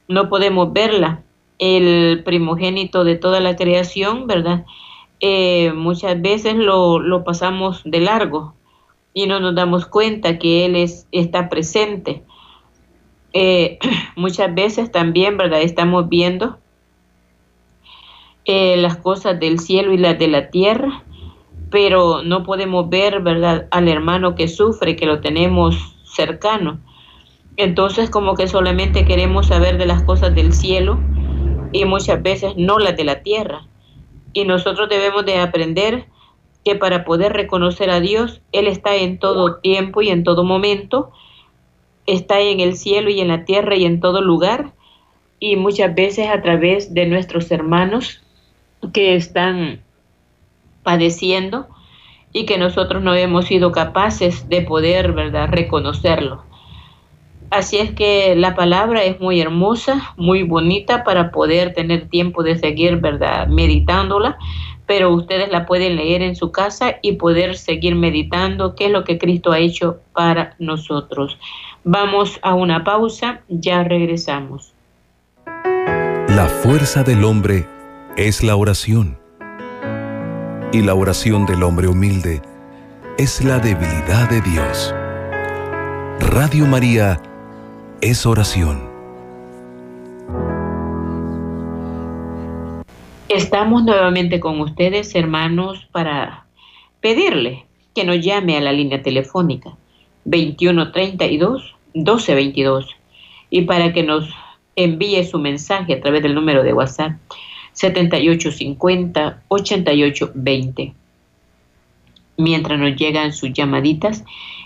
No 0.07 0.27
podemos 0.29 0.73
verla. 0.73 1.21
El 1.57 2.23
primogénito 2.25 3.05
de 3.05 3.15
toda 3.15 3.39
la 3.39 3.55
creación, 3.55 4.27
¿verdad? 4.27 4.65
Eh, 5.21 5.71
muchas 5.73 6.21
veces 6.21 6.55
lo, 6.55 6.99
lo, 6.99 7.23
pasamos 7.23 7.81
de 7.85 8.01
largo 8.01 8.55
y 9.17 9.27
no 9.27 9.39
nos 9.39 9.55
damos 9.55 9.85
cuenta 9.85 10.37
que 10.37 10.65
Él 10.65 10.75
es, 10.75 11.07
está 11.13 11.47
presente. 11.47 12.21
Eh, 13.31 13.79
muchas 14.17 14.53
veces 14.53 14.91
también, 14.91 15.37
¿verdad? 15.37 15.61
Estamos 15.61 16.09
viendo 16.09 16.59
eh, 18.43 18.75
las 18.75 18.97
cosas 18.97 19.39
del 19.39 19.59
cielo 19.59 19.93
y 19.93 19.97
las 19.97 20.19
de 20.19 20.27
la 20.27 20.49
tierra, 20.49 21.03
pero 21.71 22.23
no 22.23 22.43
podemos 22.43 22.89
ver, 22.89 23.21
¿verdad?, 23.21 23.67
al 23.71 23.87
hermano 23.87 24.35
que 24.35 24.49
sufre, 24.49 24.97
que 24.97 25.05
lo 25.05 25.21
tenemos 25.21 25.95
cercano. 26.03 26.81
Entonces 27.55 28.09
como 28.09 28.35
que 28.35 28.49
solamente 28.49 29.05
queremos 29.05 29.47
saber 29.47 29.77
de 29.77 29.85
las 29.85 30.03
cosas 30.03 30.35
del 30.35 30.51
cielo 30.51 30.99
y 31.71 31.85
muchas 31.85 32.21
veces 32.21 32.55
no 32.57 32.79
las 32.79 32.97
de 32.97 33.05
la 33.05 33.23
tierra. 33.23 33.65
Y 34.33 34.43
nosotros 34.43 34.89
debemos 34.89 35.25
de 35.25 35.39
aprender 35.39 36.09
que 36.65 36.75
para 36.75 37.05
poder 37.05 37.31
reconocer 37.31 37.91
a 37.91 37.99
Dios, 37.99 38.41
Él 38.51 38.67
está 38.67 38.95
en 38.95 39.19
todo 39.19 39.57
tiempo 39.57 40.01
y 40.01 40.09
en 40.09 40.23
todo 40.23 40.43
momento, 40.43 41.11
está 42.07 42.41
en 42.41 42.59
el 42.59 42.75
cielo 42.75 43.11
y 43.11 43.21
en 43.21 43.27
la 43.27 43.45
tierra 43.45 43.75
y 43.75 43.85
en 43.85 43.99
todo 43.99 44.21
lugar, 44.21 44.73
y 45.39 45.57
muchas 45.57 45.93
veces 45.93 46.27
a 46.27 46.41
través 46.41 46.93
de 46.93 47.05
nuestros 47.05 47.51
hermanos 47.51 48.21
que 48.93 49.15
están 49.15 49.81
padeciendo 50.81 51.67
y 52.33 52.45
que 52.45 52.57
nosotros 52.57 53.03
no 53.03 53.13
hemos 53.13 53.45
sido 53.45 53.71
capaces 53.71 54.49
de 54.49 54.61
poder, 54.61 55.13
¿verdad?, 55.13 55.49
reconocerlo. 55.51 56.43
Así 57.51 57.77
es 57.77 57.91
que 57.91 58.35
la 58.35 58.55
palabra 58.55 59.03
es 59.03 59.19
muy 59.19 59.39
hermosa, 59.39 60.13
muy 60.17 60.41
bonita 60.41 61.03
para 61.03 61.31
poder 61.31 61.73
tener 61.73 62.09
tiempo 62.09 62.41
de 62.41 62.57
seguir, 62.57 62.97
¿verdad?, 62.97 63.47
meditándola, 63.47 64.37
pero 64.85 65.11
ustedes 65.11 65.49
la 65.51 65.65
pueden 65.65 65.95
leer 65.95 66.21
en 66.21 66.35
su 66.35 66.51
casa 66.51 66.95
y 67.01 67.13
poder 67.13 67.57
seguir 67.57 67.95
meditando 67.95 68.75
qué 68.75 68.85
es 68.85 68.91
lo 68.91 69.03
que 69.03 69.17
Cristo 69.17 69.51
ha 69.51 69.59
hecho 69.59 69.99
para 70.13 70.55
nosotros. 70.59 71.37
Vamos 71.83 72.39
a 72.41 72.53
una 72.53 72.83
pausa, 72.83 73.41
ya 73.47 73.83
regresamos. 73.83 74.73
La 76.29 76.47
fuerza 76.63 77.03
del 77.03 77.23
hombre 77.23 77.67
es 78.17 78.43
la 78.43 78.55
oración. 78.55 79.17
Y 80.71 80.81
la 80.81 80.93
oración 80.93 81.45
del 81.45 81.63
hombre 81.63 81.87
humilde 81.87 82.41
es 83.17 83.43
la 83.43 83.59
debilidad 83.59 84.29
de 84.29 84.41
Dios. 84.41 84.93
Radio 86.19 86.65
María 86.65 87.21
es 88.01 88.25
oración. 88.25 88.94
Estamos 93.35 93.83
nuevamente 93.83 94.39
con 94.39 94.61
ustedes, 94.61 95.13
hermanos, 95.13 95.85
para 95.91 96.45
pedirle 97.01 97.65
que 97.93 98.05
nos 98.05 98.21
llame 98.21 98.55
a 98.55 98.61
la 98.61 98.71
línea 98.71 99.01
telefónica 99.01 99.75
2132 100.23 101.75
1222 101.93 102.95
y 103.49 103.63
para 103.63 103.91
que 103.91 104.03
nos 104.03 104.29
envíe 104.77 105.21
su 105.25 105.37
mensaje 105.37 105.95
a 105.95 105.99
través 105.99 106.23
del 106.23 106.33
número 106.33 106.63
de 106.63 106.71
WhatsApp 106.71 107.17
7850 107.73 109.43
8820. 109.49 110.93
Mientras 112.37 112.79
nos 112.79 112.95
llegan 112.95 113.33
sus 113.33 113.51
llamaditas, 113.51 114.23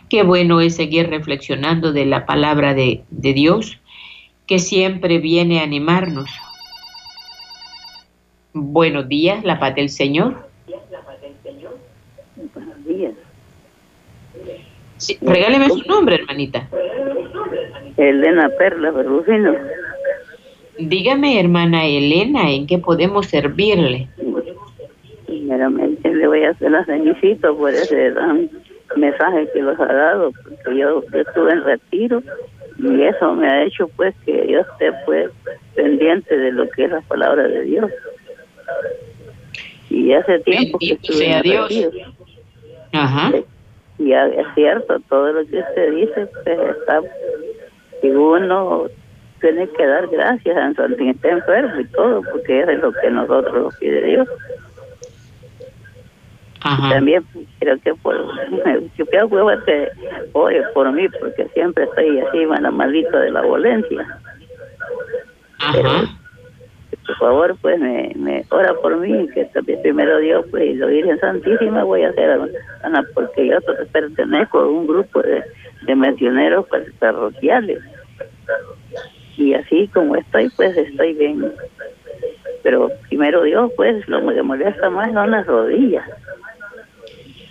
qué 0.10 0.22
bueno 0.22 0.62
es 0.62 0.76
seguir 0.76 1.10
reflexionando 1.10 1.92
de 1.92 2.06
la 2.06 2.28
palabra 2.28 2.76
de, 2.76 3.02
de 3.10 3.34
Dios 3.34 3.80
que 4.46 4.60
siempre 4.60 5.18
viene 5.18 5.60
a 5.60 5.64
animarnos. 5.64 6.30
Buenos 8.54 9.08
días, 9.08 9.44
la 9.46 9.60
paz 9.60 9.76
del 9.76 9.90
Señor. 9.90 10.36
Buenos 12.54 12.86
días. 12.86 13.14
regáleme 15.22 15.70
su 15.70 15.84
nombre, 15.88 16.16
hermanita. 16.16 16.68
Elena 17.98 18.50
Perla 18.58 18.92
Berrufino. 18.92 19.54
Dígame, 20.80 21.40
hermana 21.40 21.86
Elena, 21.86 22.50
¿en 22.50 22.66
qué 22.66 22.80
podemos 22.80 23.28
servirle? 23.28 24.08
Primeramente 25.28 26.14
le 26.14 26.28
voy 26.28 26.44
a 26.44 26.52
hacer 26.52 26.72
la 26.72 26.84
felicito 26.86 27.56
por 27.56 27.72
ese 27.72 28.12
gran 28.12 28.50
mensaje 28.96 29.48
que 29.54 29.62
los 29.62 29.80
ha 29.80 29.94
dado, 29.94 30.32
porque 30.32 30.80
yo, 30.80 31.04
estuve 31.14 31.52
en 31.52 31.64
retiro 31.66 32.24
y 32.78 33.04
eso 33.04 33.34
me 33.36 33.48
ha 33.48 33.64
hecho 33.64 33.90
pues 33.90 34.16
que 34.26 34.48
yo 34.50 34.62
esté 34.62 34.92
pues 35.06 35.30
pendiente 35.76 36.36
de 36.36 36.52
lo 36.52 36.70
que 36.70 36.86
es 36.86 36.92
la 36.92 37.02
palabra 37.02 37.44
de 37.44 37.64
Dios. 37.64 37.92
Y 39.90 40.14
hace 40.14 40.40
tiempo 40.40 40.78
que 40.80 40.98
en 41.22 41.42
Dios. 41.42 41.74
Ajá. 42.94 43.32
Y 43.98 44.14
es 44.14 44.48
cierto, 44.56 45.00
todo 45.10 45.34
lo 45.34 45.46
que 45.46 45.60
usted 45.60 45.92
dice 45.94 46.28
pues 46.44 46.60
está, 46.78 47.02
y 48.02 48.08
uno 48.10 48.86
tiene 49.42 49.68
que 49.70 49.86
dar 49.86 50.08
gracias 50.08 50.58
a 50.58 50.88
quien 50.96 51.10
está 51.10 51.30
enfermo 51.30 51.80
y 51.80 51.86
todo, 51.86 52.22
porque 52.32 52.62
es 52.62 52.80
lo 52.80 52.94
que 52.94 53.10
nosotros 53.10 53.64
nos 53.64 53.76
pide 53.76 54.02
Dios. 54.04 54.28
también 56.62 57.26
creo 57.60 57.78
que 57.80 57.94
por, 57.96 58.16
yo 58.98 59.06
creo 59.06 59.30
que 59.30 59.92
oye 60.34 60.64
por 60.74 60.92
mí, 60.94 61.08
porque 61.20 61.48
siempre 61.54 61.84
estoy 61.84 62.20
así, 62.20 62.46
la 62.46 62.72
maldita 62.72 63.20
de 63.20 63.32
la 63.32 63.42
violencia. 63.42 64.20
Por 67.10 67.18
favor, 67.18 67.58
pues 67.60 67.80
me, 67.80 68.12
me 68.16 68.46
ora 68.52 68.72
por 68.76 68.98
mí, 68.98 69.28
que 69.34 69.46
también 69.46 69.82
primero 69.82 70.20
Dios, 70.20 70.46
pues, 70.52 70.64
y 70.64 70.74
lo 70.76 70.88
Virgen 70.88 71.20
Santísima 71.20 71.84
voy 71.84 72.04
a 72.04 72.10
hacer, 72.10 72.40
Ana, 72.84 73.04
porque 73.16 73.48
yo 73.48 73.58
pertenezco 73.92 74.60
a 74.60 74.68
un 74.70 74.86
grupo 74.86 75.20
de, 75.24 75.44
de 75.88 75.96
misioneros 75.96 76.68
parroquiales 77.00 77.80
y 79.38 79.56
así 79.56 79.88
como 79.88 80.16
estoy, 80.18 80.50
pues 80.50 80.78
estoy 80.78 81.14
bien. 81.14 81.52
Pero 82.62 82.92
primero 83.08 83.42
Dios, 83.42 83.72
pues 83.76 84.08
lo 84.08 84.20
que 84.20 84.36
me 84.36 84.44
molesta 84.44 84.90
más 84.92 85.12
son 85.12 85.32
las 85.32 85.48
rodillas. 85.48 86.06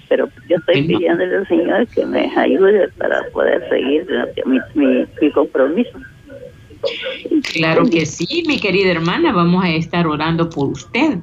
Pero 0.09 0.29
yo 0.49 0.57
estoy 0.57 0.87
pidiéndole 0.87 1.37
al 1.37 1.49
Señor 1.49 1.87
que 1.89 2.07
me 2.07 2.31
ayude 2.37 2.89
para 2.97 3.25
poder 3.33 3.69
seguir 3.69 4.07
mi, 4.47 4.61
mi, 4.75 5.07
mi 5.21 5.31
compromiso. 5.33 5.99
Claro 7.53 7.89
que 7.89 8.07
sí, 8.07 8.45
mi 8.47 8.59
querida 8.59 8.91
hermana, 8.91 9.33
vamos 9.33 9.65
a 9.65 9.71
estar 9.71 10.07
orando 10.07 10.49
por 10.51 10.69
usted 10.69 11.19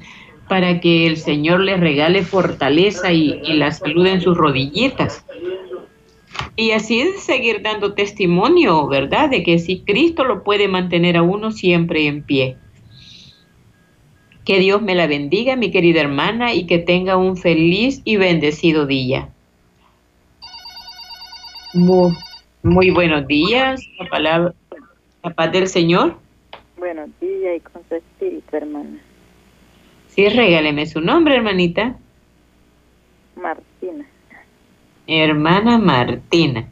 para 0.48 0.80
que 0.80 1.08
el 1.08 1.18
Señor 1.18 1.62
le 1.62 1.78
regale 1.78 2.24
fortaleza 2.24 3.12
y, 3.12 3.42
la 3.54 3.72
salud 3.72 4.06
en 4.06 4.22
sus 4.22 4.38
rodillitas 4.38 5.26
y 6.56 6.72
así 6.72 7.06
seguir 7.20 7.62
dando 7.62 7.94
testimonio, 7.94 8.88
¿verdad? 8.88 9.30
De 9.30 9.44
que 9.44 9.60
si 9.60 9.80
Cristo 9.80 10.24
lo 10.24 10.44
puede 10.44 10.68
mantener 10.68 11.18
a 11.18 11.22
uno 11.22 11.52
siempre 11.52 12.08
en 12.08 12.24
pie. 12.24 12.58
Que 14.46 14.60
Dios 14.60 14.82
me 14.82 14.96
la 14.96 15.08
bendiga, 15.08 15.56
mi 15.56 15.72
querida 15.72 16.02
hermana, 16.02 16.54
y 16.54 16.66
que 16.68 16.78
tenga 16.78 17.18
un 17.18 17.36
feliz 17.36 18.02
y 18.06 18.18
bendecido 18.18 18.86
día. 18.86 19.30
Muy, 21.74 22.90
buenos 22.92 23.28
días, 23.28 23.82
la 24.00 24.08
palabra, 24.08 24.54
la 25.26 25.34
paz 25.34 25.52
del 25.52 25.68
Señor. 25.68 26.18
Buenos 26.78 27.10
días 27.20 27.58
y 27.58 27.60
con 27.60 27.82
su 27.90 27.96
espíritu, 27.96 28.56
hermana. 28.56 29.00
Sí, 30.08 30.30
regáleme 30.30 30.86
su 30.86 31.02
nombre, 31.02 31.36
hermanita. 31.36 31.96
Martina. 33.36 34.06
Hermana 35.08 35.80
Martina, 35.80 36.70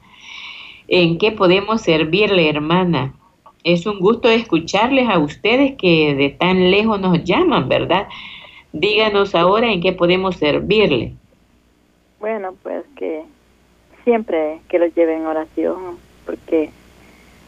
¿en 0.88 1.18
qué 1.18 1.32
podemos 1.32 1.82
servirle, 1.82 2.48
hermana? 2.48 3.16
Es 3.64 3.88
un 3.88 4.00
gusto 4.00 4.30
escucharles 4.30 5.10
a 5.10 5.18
ustedes 5.18 5.76
que 5.76 6.14
de 6.14 6.30
tan 6.30 6.70
lejos 6.70 7.00
nos 7.00 7.24
llaman, 7.24 7.68
¿verdad? 7.70 8.08
Díganos 8.72 9.34
ahora 9.34 9.72
en 9.72 9.82
qué 9.82 9.94
podemos 9.94 10.36
servirle. 10.36 11.14
Bueno, 12.20 12.54
pues 12.62 12.84
que 12.98 13.24
siempre 14.04 14.60
que 14.70 14.78
lo 14.78 14.86
lleve 14.88 15.16
en 15.16 15.26
oración, 15.26 15.98
porque 16.26 16.70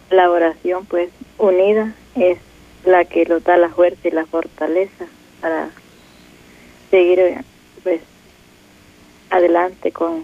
la 0.09 0.29
oración 0.29 0.85
pues 0.85 1.09
unida 1.37 1.93
es 2.15 2.37
la 2.85 3.05
que 3.05 3.25
nos 3.25 3.43
da 3.43 3.57
la 3.57 3.69
fuerza 3.69 4.07
y 4.07 4.11
la 4.11 4.25
fortaleza 4.25 5.05
para 5.41 5.69
seguir 6.91 7.43
pues 7.83 8.01
adelante 9.29 9.91
con 9.91 10.23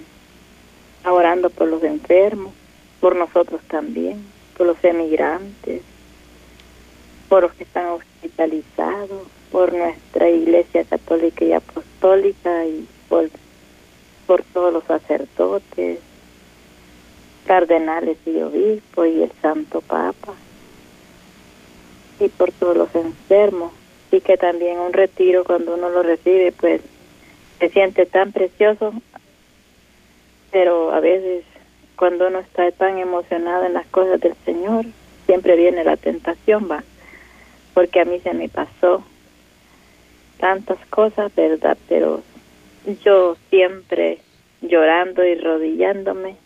orando 1.06 1.50
por 1.50 1.68
los 1.68 1.84
enfermos, 1.84 2.54
por 3.00 3.16
nosotros 3.16 3.62
también, 3.68 4.24
por 4.58 4.68
los 4.68 4.84
emigrantes, 4.84 5.82
por 7.28 7.44
los 7.44 7.54
que 7.54 7.64
están 7.64 7.88
hospitalizados, 7.88 9.24
por 9.52 9.74
nuestra 9.74 10.30
iglesia 10.30 10.84
católica 10.86 11.44
y 11.44 11.54
apostólica 11.54 12.66
y 12.66 12.88
por, 13.10 13.30
por 14.28 14.44
todos 14.44 14.74
los 14.74 14.84
sacerdotes, 14.84 16.00
cardenales 17.52 18.18
y 18.26 18.42
obispos 18.42 19.10
y 19.10 19.24
el 19.24 19.32
Santo 19.42 19.82
Papa. 19.82 20.36
Y 22.18 22.30
por 22.30 22.50
todos 22.54 22.78
los 22.78 22.96
enfermos. 22.96 23.74
Y 24.10 24.22
que 24.22 24.38
también 24.38 24.80
un 24.80 24.94
retiro 24.94 25.44
cuando 25.44 25.74
uno 25.74 25.90
lo 25.90 26.02
recibe 26.02 26.54
pues 26.54 26.80
se 27.60 27.68
siente 27.68 28.06
tan 28.06 28.32
precioso. 28.32 28.94
Pero 30.54 30.94
a 30.94 31.02
veces 31.02 31.44
cuando 31.98 32.30
uno 32.30 32.40
está 32.40 32.72
tan 32.72 33.00
emocionado 33.00 33.66
en 33.66 33.74
las 33.74 33.88
cosas 33.88 34.22
del 34.22 34.36
Señor 34.46 34.86
siempre 35.26 35.58
viene 35.58 35.84
la 35.84 35.98
tentación 35.98 36.72
va. 36.72 36.86
Porque 37.74 38.00
a 38.00 38.06
mí 38.06 38.22
se 38.22 38.34
me 38.34 38.48
pasó 38.48 39.04
tantas 40.40 40.80
cosas 40.90 41.36
verdad 41.36 41.78
pero 41.90 42.24
yo 43.04 43.36
siempre 43.50 44.20
llorando 44.62 45.26
y 45.26 45.36
rodillándome 45.36 46.38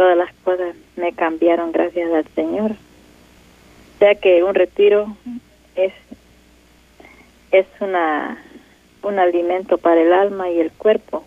todas 0.00 0.16
las 0.16 0.32
cosas 0.44 0.74
me 0.96 1.12
cambiaron 1.12 1.72
gracias 1.72 2.10
al 2.10 2.26
Señor. 2.34 2.70
O 2.70 3.98
sea 3.98 4.14
que 4.14 4.42
un 4.42 4.54
retiro 4.54 5.14
es, 5.74 5.92
es 7.50 7.66
una, 7.80 8.42
un 9.02 9.18
alimento 9.18 9.76
para 9.76 10.00
el 10.00 10.14
alma 10.14 10.48
y 10.48 10.58
el 10.58 10.72
cuerpo, 10.72 11.22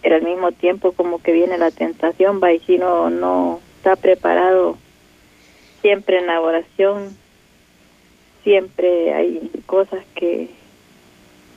pero 0.00 0.14
al 0.14 0.22
mismo 0.22 0.50
tiempo 0.52 0.92
como 0.92 1.20
que 1.20 1.32
viene 1.32 1.58
la 1.58 1.70
tentación, 1.70 2.40
va 2.42 2.54
y 2.54 2.60
si 2.60 2.78
no, 2.78 3.10
no 3.10 3.60
está 3.76 3.96
preparado 3.96 4.78
siempre 5.82 6.20
en 6.20 6.28
la 6.28 6.40
oración, 6.40 7.14
siempre 8.44 9.12
hay 9.12 9.50
cosas 9.66 10.02
que, 10.14 10.48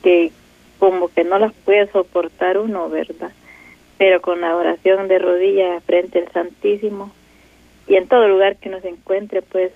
que 0.02 0.30
como 0.78 1.08
que 1.08 1.24
no 1.24 1.38
las 1.38 1.54
puede 1.64 1.90
soportar 1.90 2.58
uno, 2.58 2.90
¿verdad? 2.90 3.32
Pero 3.98 4.22
con 4.22 4.40
la 4.40 4.56
oración 4.56 5.08
de 5.08 5.18
rodillas 5.18 5.82
frente 5.84 6.20
al 6.20 6.32
Santísimo 6.32 7.12
y 7.86 7.96
en 7.96 8.06
todo 8.06 8.28
lugar 8.28 8.56
que 8.56 8.68
nos 8.68 8.84
encuentre, 8.84 9.42
pues 9.42 9.72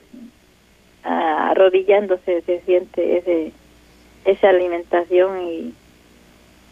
arrodillándose 1.03 2.43
se 2.43 2.61
siente 2.61 3.19
ese 3.19 3.53
esa 4.25 4.51
alimentación 4.51 5.43
y 5.43 5.75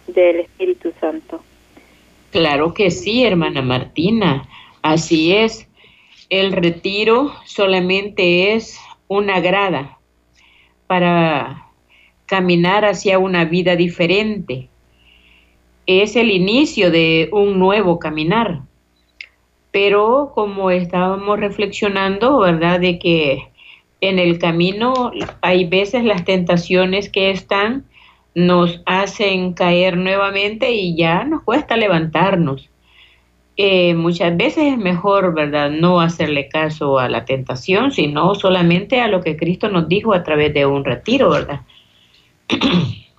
del 0.07 0.40
Espíritu 0.40 0.92
Santo. 1.00 1.42
Claro 2.30 2.75
que 2.75 2.90
sí, 2.90 3.25
hermana 3.25 3.61
Martina, 3.61 4.49
así 4.83 5.35
es. 5.35 5.69
El 6.28 6.52
retiro 6.52 7.33
solamente 7.45 8.54
es 8.54 8.78
una 9.09 9.40
grada 9.40 9.99
para 10.87 11.66
caminar 12.26 12.84
hacia 12.84 13.19
una 13.19 13.45
vida 13.45 13.75
diferente 13.75 14.70
es 15.99 16.17
el 16.17 16.31
inicio 16.31 16.91
de 16.91 17.29
un 17.33 17.59
nuevo 17.59 17.99
caminar. 17.99 18.63
Pero 19.73 20.33
como 20.35 20.71
estábamos 20.71 21.39
reflexionando, 21.39 22.39
¿verdad? 22.39 22.81
De 22.81 22.99
que 22.99 23.50
en 24.00 24.19
el 24.19 24.39
camino 24.39 25.13
hay 25.41 25.67
veces 25.67 26.05
las 26.05 26.25
tentaciones 26.25 27.11
que 27.11 27.31
están 27.31 27.85
nos 28.35 28.81
hacen 28.87 29.55
caer 29.55 29.97
nuevamente 29.97 30.73
y 30.73 30.97
ya 30.97 31.25
nos 31.25 31.43
cuesta 31.43 31.76
levantarnos. 31.76 32.71
Eh, 33.57 33.95
muchas 33.95 34.37
veces 34.37 34.73
es 34.73 34.79
mejor, 34.79 35.35
¿verdad? 35.35 35.71
No 35.71 36.00
hacerle 36.00 36.49
caso 36.49 36.99
a 36.99 37.09
la 37.09 37.25
tentación, 37.25 37.91
sino 37.91 38.35
solamente 38.35 39.00
a 39.00 39.09
lo 39.09 39.21
que 39.21 39.37
Cristo 39.37 39.69
nos 39.69 39.89
dijo 39.89 40.15
a 40.15 40.23
través 40.23 40.55
de 40.55 40.65
un 40.65 40.85
retiro, 40.85 41.31
¿verdad? 41.31 41.61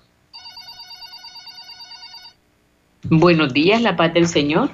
Buenos 3.10 3.52
días, 3.52 3.82
la 3.82 3.96
paz 3.96 4.14
del 4.14 4.26
Señor. 4.26 4.70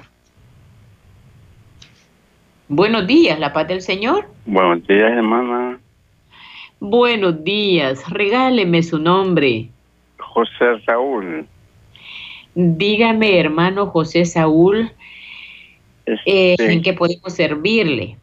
Buenos 2.67 3.07
días, 3.07 3.39
la 3.39 3.51
paz 3.51 3.67
del 3.67 3.81
Señor. 3.81 4.25
Buenos 4.45 4.85
días, 4.87 5.11
hermana. 5.11 5.79
Buenos 6.79 7.43
días, 7.43 8.07
regáleme 8.09 8.83
su 8.83 8.99
nombre. 8.99 9.69
José 10.17 10.79
Saúl. 10.85 11.47
Dígame, 12.55 13.39
hermano 13.39 13.87
José 13.87 14.25
Saúl, 14.25 14.91
eh, 16.05 16.55
Este, 16.57 16.73
¿en 16.73 16.81
qué 16.81 16.93
podemos 16.93 17.33
servirle? 17.33 18.17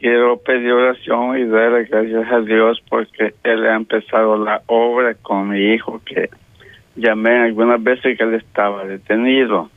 Quiero 0.00 0.38
pedir 0.38 0.72
oración 0.72 1.38
y 1.38 1.44
darle 1.44 1.84
gracias 1.84 2.32
a 2.32 2.40
Dios 2.40 2.82
porque 2.88 3.34
Él 3.44 3.66
ha 3.66 3.74
empezado 3.74 4.36
la 4.36 4.62
obra 4.66 5.14
con 5.14 5.50
mi 5.50 5.74
hijo 5.74 6.00
que 6.04 6.30
llamé 6.96 7.44
algunas 7.44 7.82
veces 7.82 8.16
que 8.16 8.24
él 8.24 8.34
estaba 8.34 8.84
detenido. 8.84 9.70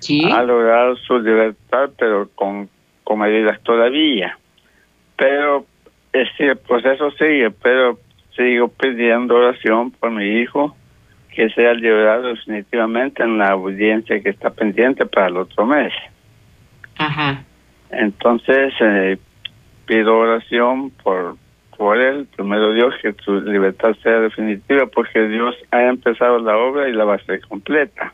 Sí. 0.00 0.30
Ha 0.30 0.42
logrado 0.42 0.96
su 0.96 1.18
libertad, 1.18 1.90
pero 1.98 2.28
con, 2.34 2.68
con 3.04 3.18
medidas 3.18 3.60
todavía. 3.62 4.38
Pero 5.16 5.66
este, 6.12 6.48
el 6.48 6.56
proceso 6.58 7.10
sigue, 7.12 7.50
pero 7.50 7.98
sigo 8.36 8.68
pidiendo 8.68 9.36
oración 9.36 9.90
por 9.90 10.10
mi 10.10 10.40
hijo 10.40 10.76
que 11.30 11.50
sea 11.50 11.74
liberado 11.74 12.28
definitivamente 12.28 13.22
en 13.22 13.36
la 13.36 13.50
audiencia 13.50 14.20
que 14.22 14.30
está 14.30 14.50
pendiente 14.50 15.04
para 15.04 15.26
el 15.26 15.36
otro 15.36 15.66
mes. 15.66 15.92
Ajá. 16.96 17.44
Entonces, 17.90 18.72
eh, 18.80 19.18
pido 19.84 20.16
oración 20.16 20.90
por, 21.02 21.36
por 21.76 21.98
él, 21.98 22.26
primero 22.34 22.72
Dios, 22.72 22.94
que 23.02 23.14
su 23.24 23.40
libertad 23.40 23.94
sea 24.02 24.20
definitiva, 24.20 24.86
porque 24.86 25.28
Dios 25.28 25.54
ha 25.70 25.84
empezado 25.84 26.38
la 26.38 26.56
obra 26.56 26.88
y 26.88 26.92
la 26.92 27.04
va 27.04 27.14
a 27.14 27.16
hacer 27.16 27.40
completa. 27.46 28.12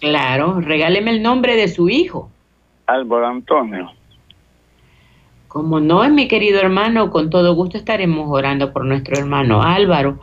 Claro, 0.00 0.60
regáleme 0.60 1.10
el 1.10 1.22
nombre 1.22 1.56
de 1.56 1.68
su 1.68 1.88
hijo. 1.88 2.30
Álvaro 2.86 3.26
Antonio. 3.26 3.90
Como 5.48 5.80
no 5.80 6.04
es 6.04 6.12
mi 6.12 6.28
querido 6.28 6.60
hermano, 6.60 7.10
con 7.10 7.28
todo 7.28 7.54
gusto 7.54 7.76
estaremos 7.76 8.28
orando 8.30 8.72
por 8.72 8.84
nuestro 8.84 9.18
hermano 9.18 9.62
Álvaro. 9.62 10.20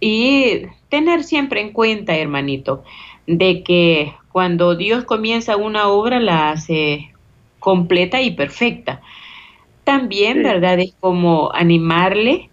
Y 0.00 0.62
tener 0.88 1.22
siempre 1.22 1.60
en 1.60 1.72
cuenta, 1.72 2.16
hermanito, 2.16 2.84
de 3.26 3.62
que 3.62 4.12
cuando 4.32 4.74
Dios 4.74 5.04
comienza 5.04 5.56
una 5.56 5.88
obra 5.88 6.20
la 6.20 6.50
hace 6.50 7.12
completa 7.58 8.20
y 8.20 8.32
perfecta. 8.32 9.00
También, 9.86 10.38
Sí. 10.38 10.42
¿verdad? 10.42 10.80
Es 10.80 10.94
como 10.98 11.52
animarle 11.54 12.50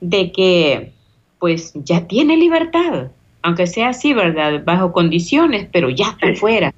de 0.00 0.30
que 0.30 0.92
pues 1.40 1.72
ya 1.74 2.06
tiene 2.06 2.36
libertad, 2.36 3.10
aunque 3.42 3.66
sea 3.66 3.88
así, 3.88 4.14
¿verdad? 4.14 4.62
Bajo 4.64 4.92
condiciones, 4.92 5.68
pero 5.72 5.90
ya 5.90 6.10
está 6.10 6.28
Sí. 6.28 6.36
fuera. 6.36 6.72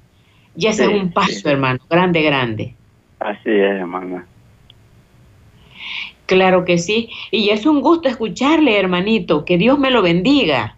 Ya 0.55 0.73
Sí, 0.73 0.81
es 0.81 0.87
un 0.89 1.11
paso, 1.11 1.47
hermano, 1.49 1.79
grande, 1.87 2.23
grande. 2.23 2.73
Así 3.19 3.49
es, 3.51 3.79
hermana. 3.79 4.25
Claro 6.25 6.65
que 6.65 6.79
sí. 6.79 7.09
Y 7.29 7.49
es 7.49 7.67
un 7.67 7.81
gusto 7.81 8.09
escucharle, 8.09 8.79
hermanito. 8.79 9.45
Que 9.45 9.57
Dios 9.59 9.77
me 9.77 9.91
lo 9.91 10.01
bendiga. 10.01 10.77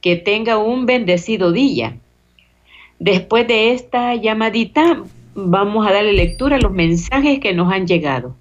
Que 0.00 0.16
tenga 0.16 0.58
un 0.58 0.84
bendecido 0.84 1.52
día. 1.52 1.96
Después 2.98 3.46
de 3.46 3.72
esta 3.72 4.16
llamadita, 4.16 5.02
vamos 5.46 5.86
a 5.86 5.92
darle 5.92 6.12
lectura 6.12 6.56
a 6.56 6.60
los 6.60 6.72
mensajes 6.72 7.38
que 7.40 7.54
nos 7.54 7.72
han 7.72 7.86
llegado. 7.86 8.34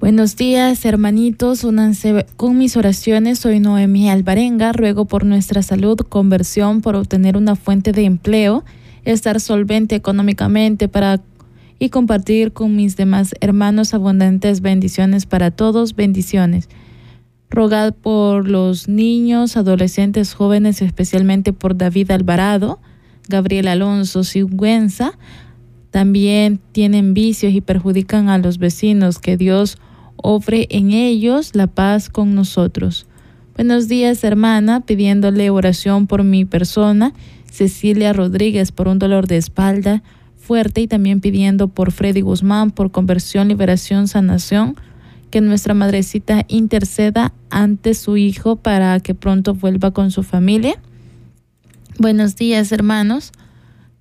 Buenos 0.00 0.36
días, 0.36 0.84
hermanitos. 0.84 1.64
Únanse 1.64 2.26
con 2.36 2.56
mis 2.58 2.76
oraciones. 2.76 3.38
Soy 3.38 3.60
Noemí 3.60 4.08
Alvarenga. 4.08 4.72
Ruego 4.72 5.04
por 5.04 5.24
nuestra 5.24 5.62
salud, 5.62 5.98
conversión, 5.98 6.80
por 6.80 6.96
obtener 6.96 7.36
una 7.36 7.56
fuente 7.56 7.92
de 7.92 8.04
empleo, 8.04 8.64
estar 9.04 9.40
solvente 9.40 9.94
económicamente 9.94 10.88
para 10.88 11.20
y 11.78 11.90
compartir 11.90 12.52
con 12.52 12.74
mis 12.74 12.96
demás 12.96 13.34
hermanos 13.40 13.92
abundantes 13.92 14.60
bendiciones 14.60 15.26
para 15.26 15.50
todos. 15.50 15.94
Bendiciones. 15.94 16.68
Rogad 17.50 17.94
por 17.94 18.48
los 18.48 18.88
niños, 18.88 19.56
adolescentes, 19.56 20.34
jóvenes, 20.34 20.82
especialmente 20.82 21.52
por 21.52 21.76
David 21.76 22.10
Alvarado, 22.10 22.80
Gabriel 23.28 23.68
Alonso 23.68 24.24
Sigüenza. 24.24 25.12
También 25.90 26.60
tienen 26.72 27.14
vicios 27.14 27.52
y 27.52 27.60
perjudican 27.60 28.28
a 28.28 28.38
los 28.38 28.58
vecinos. 28.58 29.18
Que 29.18 29.36
Dios 29.36 29.78
obre 30.16 30.66
en 30.70 30.92
ellos 30.92 31.54
la 31.54 31.66
paz 31.66 32.10
con 32.10 32.34
nosotros. 32.34 33.06
Buenos 33.56 33.88
días, 33.88 34.22
hermana, 34.22 34.80
pidiéndole 34.80 35.48
oración 35.48 36.06
por 36.06 36.24
mi 36.24 36.44
persona, 36.44 37.14
Cecilia 37.50 38.12
Rodríguez, 38.12 38.70
por 38.70 38.86
un 38.86 38.98
dolor 38.98 39.26
de 39.26 39.38
espalda 39.38 40.02
fuerte 40.46 40.80
y 40.80 40.86
también 40.86 41.20
pidiendo 41.20 41.66
por 41.68 41.90
Freddy 41.90 42.20
Guzmán, 42.20 42.70
por 42.70 42.92
conversión, 42.92 43.48
liberación, 43.48 44.06
sanación, 44.06 44.76
que 45.30 45.40
nuestra 45.40 45.74
madrecita 45.74 46.44
interceda 46.46 47.32
ante 47.50 47.94
su 47.94 48.16
hijo 48.16 48.54
para 48.56 49.00
que 49.00 49.14
pronto 49.14 49.54
vuelva 49.54 49.90
con 49.90 50.12
su 50.12 50.22
familia. 50.22 50.80
Buenos 51.98 52.36
días, 52.36 52.72
hermanos. 52.72 53.32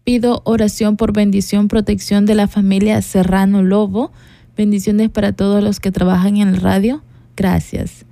Pido 0.04 0.42
oración 0.44 0.98
por 0.98 1.14
bendición, 1.14 1.70
protección 1.70 2.26
de 2.26 2.36
la 2.36 2.50
familia 2.50 3.02
Serrano 3.02 3.64
Lobo. 3.64 4.12
Bendiciones 4.58 5.10
para 5.10 5.32
todos 5.32 5.64
los 5.64 5.80
que 5.80 5.94
trabajan 5.94 6.36
en 6.36 6.50
el 6.50 6.58
radio. 6.58 7.04
Gracias. 7.38 8.06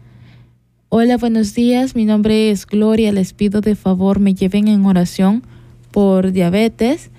Hola, 0.87 1.17
buenos 1.17 1.53
días. 1.53 1.97
Mi 1.97 2.05
nombre 2.05 2.49
es 2.49 2.65
Gloria. 2.65 3.11
Les 3.11 3.33
pido 3.33 3.59
de 3.59 3.75
favor 3.75 4.19
me 4.19 4.33
lleven 4.33 4.69
en 4.69 4.85
oración 4.85 5.43
por 5.91 6.31
diabetes 6.31 7.11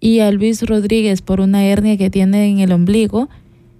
y 0.00 0.18
a 0.18 0.32
Luis 0.32 0.66
Rodríguez 0.66 1.22
por 1.22 1.40
una 1.40 1.64
hernia 1.64 1.96
que 1.96 2.10
tiene 2.10 2.50
en 2.50 2.58
el 2.58 2.72
ombligo. 2.72 3.28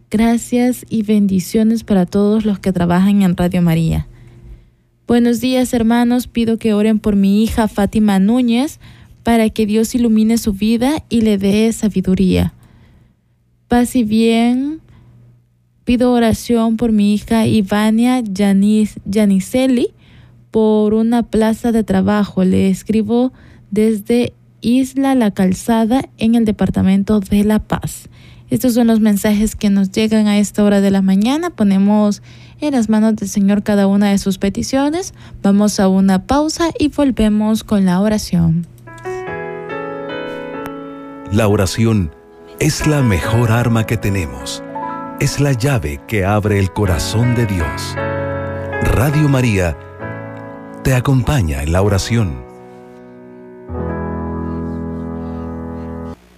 Gracias 0.09 0.87
y 0.89 1.03
bendiciones 1.03 1.83
para 1.83 2.07
todos 2.07 2.45
los 2.45 2.61
que 2.61 2.73
trabajan 2.73 3.23
en 3.23 3.37
Radio 3.37 3.61
María. 3.61 4.07
Buenos 5.07 5.43
días 5.43 5.75
hermanos, 5.75 6.29
pido 6.29 6.57
que 6.57 6.73
oren 6.73 6.99
por 6.99 7.15
mi 7.15 7.45
hija 7.45 7.69
Fátima 7.69 8.19
Núñez 8.19 8.81
para 9.23 9.51
que 9.51 9.67
Dios 9.67 9.95
ilumine 9.95 10.39
su 10.39 10.55
vida 10.55 11.05
y 11.11 11.21
le 11.21 11.37
dé 11.37 11.71
sabiduría. 11.75 12.55
Paz 13.69 13.97
y 13.97 14.03
bien, 14.03 14.81
pido 15.85 16.11
oración 16.11 16.79
por 16.79 16.91
mi 16.91 17.13
hija 17.13 17.47
Ivania 17.47 18.21
Yanis, 18.21 18.99
Yaniseli 19.05 19.93
por 20.51 20.95
una 20.95 21.23
plaza 21.23 21.71
de 21.71 21.85
trabajo. 21.85 22.43
Le 22.43 22.71
escribo 22.71 23.35
desde 23.71 24.33
Isla 24.63 25.15
La 25.15 25.33
Calzada 25.33 26.09
en 26.17 26.35
el 26.35 26.47
departamento 26.47 27.21
de 27.21 27.45
La 27.45 27.59
Paz. 27.59 28.09
Estos 28.49 28.73
son 28.73 28.87
los 28.87 29.01
mensajes 29.01 29.55
que 29.55 29.69
nos 29.69 29.91
llegan 29.91 30.29
a 30.29 30.39
esta 30.39 30.65
hora 30.65 30.81
de 30.81 30.91
la 30.91 31.03
mañana. 31.03 31.51
Ponemos 31.51 32.23
en 32.61 32.73
las 32.73 32.89
manos 32.89 33.17
del 33.17 33.29
Señor 33.29 33.63
cada 33.63 33.87
una 33.87 34.11
de 34.11 34.19
sus 34.19 34.39
peticiones. 34.39 35.15
Vamos 35.43 35.81
a 35.81 35.89
una 35.89 36.27
pausa 36.27 36.71
y 36.79 36.89
volvemos 36.89 37.65
con 37.65 37.85
la 37.85 38.01
oración. 38.01 38.67
La 41.33 41.49
oración 41.49 42.13
es 42.61 42.87
la 42.87 43.03
mejor 43.03 43.51
arma 43.51 43.87
que 43.87 43.97
tenemos. 43.97 44.63
Es 45.21 45.41
la 45.41 45.53
llave 45.53 46.01
que 46.07 46.25
abre 46.25 46.59
el 46.59 46.73
corazón 46.73 47.35
de 47.35 47.47
Dios. 47.47 47.95
Radio 48.83 49.29
María 49.29 49.77
te 50.83 50.95
acompaña 50.95 51.63
en 51.63 51.73
la 51.73 51.83
oración. 51.83 52.44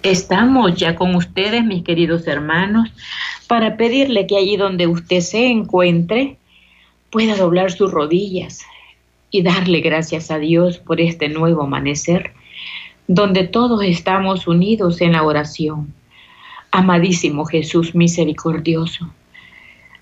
Estamos 0.07 0.75
ya 0.75 0.95
con 0.95 1.15
ustedes, 1.15 1.65
mis 1.65 1.83
queridos 1.83 2.27
hermanos, 2.27 2.89
para 3.45 3.75
pedirle 3.75 4.25
que 4.25 4.37
allí 4.37 4.55
donde 4.55 4.87
usted 4.87 5.19
se 5.19 5.47
encuentre 5.47 6.37
pueda 7.09 7.35
doblar 7.35 7.73
sus 7.73 7.91
rodillas 7.91 8.65
y 9.31 9.41
darle 9.43 9.81
gracias 9.81 10.31
a 10.31 10.39
Dios 10.39 10.77
por 10.77 11.01
este 11.01 11.27
nuevo 11.27 11.63
amanecer 11.63 12.31
donde 13.07 13.43
todos 13.49 13.83
estamos 13.83 14.47
unidos 14.47 15.01
en 15.01 15.11
la 15.11 15.23
oración. 15.23 15.93
Amadísimo 16.71 17.45
Jesús 17.45 17.93
misericordioso, 17.93 19.09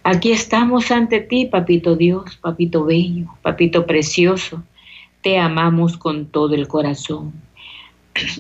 aquí 0.04 0.32
estamos 0.32 0.91
ante 0.91 1.20
ti, 1.20 1.48
papito 1.48 1.96
Dios, 1.96 2.36
papito 2.38 2.86
bello, 2.86 3.26
papito 3.41 3.88
precioso, 3.88 4.62
te 5.22 5.39
amamos 5.39 5.98
con 5.98 6.28
todo 6.28 6.54
el 6.54 6.68
corazón. 6.68 7.34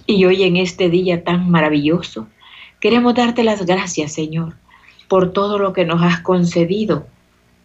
Y 0.05 0.25
hoy 0.25 0.43
en 0.43 0.57
este 0.57 0.89
día 0.89 1.23
tan 1.23 1.49
maravilloso, 1.49 2.27
queremos 2.79 3.15
darte 3.15 3.43
las 3.43 3.65
gracias, 3.65 4.13
Señor, 4.13 4.55
por 5.07 5.33
todo 5.33 5.57
lo 5.59 5.73
que 5.73 5.85
nos 5.85 6.01
has 6.01 6.21
concedido 6.21 7.07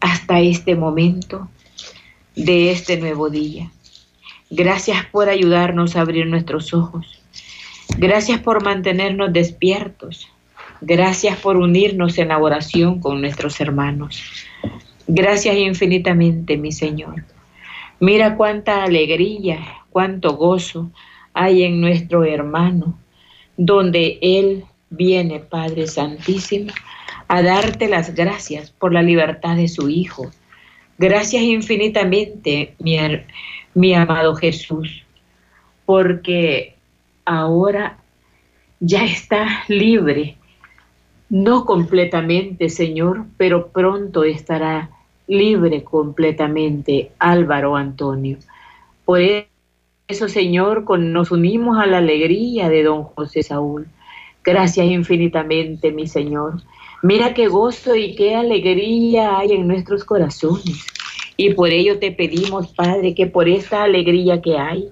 hasta 0.01 0.41
este 0.41 0.75
momento 0.75 1.49
de 2.35 2.73
este 2.73 2.97
nuevo 2.97 3.31
día. 3.31 3.71
Gracias 4.51 5.07
por 5.07 5.29
ayudarnos 5.29 5.95
a 5.95 6.01
abrir 6.01 6.27
nuestros 6.27 6.75
ojos. 6.75 7.23
Gracias 7.99 8.41
por 8.41 8.65
mantenernos 8.65 9.33
despiertos. 9.33 10.29
Gracias 10.81 11.39
por 11.39 11.57
unirnos 11.57 12.19
en 12.19 12.29
la 12.29 12.39
oración 12.39 13.01
con 13.01 13.21
nuestros 13.21 13.61
hermanos. 13.61 14.23
Gracias 15.07 15.57
infinitamente, 15.57 16.57
mi 16.57 16.73
Señor. 16.73 17.25
Mira 17.99 18.37
cuánta 18.37 18.85
alegría, 18.85 19.61
cuánto 19.91 20.37
gozo 20.37 20.91
hay 21.35 21.65
en 21.65 21.81
nuestro 21.81 22.25
hermano, 22.25 22.99
donde 23.57 24.19
Él 24.23 24.65
viene, 24.91 25.41
Padre 25.41 25.87
Santísimo, 25.87 26.73
a 27.29 27.43
darte 27.43 27.89
las 27.89 28.15
gracias 28.15 28.71
por 28.71 28.93
la 28.93 29.03
libertad 29.03 29.57
de 29.57 29.69
su 29.69 29.89
Hijo. 29.89 30.31
Gracias 30.99 31.43
infinitamente, 31.43 32.75
mi, 32.79 32.99
mi 33.75 33.95
amado 33.95 34.35
Jesús, 34.35 35.05
porque 35.87 36.75
ahora 37.25 37.99
ya 38.81 39.05
está 39.05 39.65
libre, 39.69 40.37
no 41.29 41.65
completamente, 41.65 42.69
Señor, 42.69 43.27
pero 43.37 43.69
pronto 43.69 44.25
estará 44.25 44.91
libre 45.29 45.85
completamente 45.85 47.13
Álvaro 47.21 47.77
Antonio. 47.77 48.39
Por 49.05 49.21
eso, 50.11 50.29
Señor, 50.29 50.85
nos 50.99 51.31
unimos 51.31 51.79
a 51.79 51.87
la 51.87 51.99
alegría 51.99 52.69
de 52.69 52.83
don 52.83 53.05
José 53.05 53.43
Saúl. 53.43 53.87
Gracias 54.45 54.87
infinitamente, 54.87 55.93
mi 55.93 56.07
Señor. 56.07 56.63
Mira 57.03 57.35
qué 57.35 57.49
gozo 57.49 57.95
y 57.95 58.15
qué 58.15 58.35
alegría 58.35 59.39
hay 59.39 59.53
en 59.53 59.67
nuestros 59.67 60.05
corazones 60.05 60.87
y 61.43 61.55
por 61.55 61.71
ello 61.71 61.99
te 61.99 62.13
pedimos, 62.13 62.69
Padre, 62.75 63.15
que 63.15 63.27
por 63.27 63.49
esta 63.49 63.83
alegría 63.83 64.43
que 64.43 64.59
hay, 64.59 64.91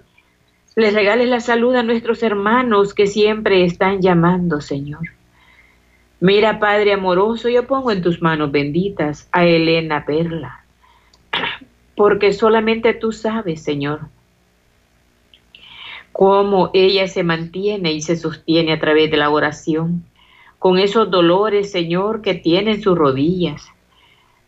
les 0.77 0.95
regales 0.95 1.29
la 1.29 1.41
salud 1.41 1.75
a 1.75 1.83
nuestros 1.83 2.23
hermanos 2.23 2.95
que 2.95 3.07
siempre 3.07 3.65
están 3.65 4.01
llamando, 4.01 4.63
Señor. 4.63 5.03
Mira, 6.21 6.59
Padre 6.59 6.95
amoroso, 6.95 7.51
yo 7.51 7.67
pongo 7.67 7.93
en 7.93 8.01
tus 8.01 8.23
manos 8.23 8.51
benditas 8.51 9.29
a 9.31 9.45
Elena 9.45 10.07
Perla, 10.07 10.65
porque 11.95 12.33
solamente 12.33 12.95
tú 12.95 13.13
sabes, 13.13 13.63
Señor, 13.63 14.09
cómo 16.19 16.71
ella 16.75 17.07
se 17.07 17.23
mantiene 17.23 17.93
y 17.93 18.03
se 18.03 18.17
sostiene 18.17 18.73
a 18.73 18.81
través 18.81 19.09
de 19.09 19.19
la 19.19 19.31
oración, 19.31 20.05
con 20.59 20.81
esos 20.81 21.09
dolores, 21.13 21.71
Señor, 21.71 22.23
que 22.23 22.35
tiene 22.35 22.73
en 22.73 22.83
sus 22.83 22.99
rodillas 22.99 23.71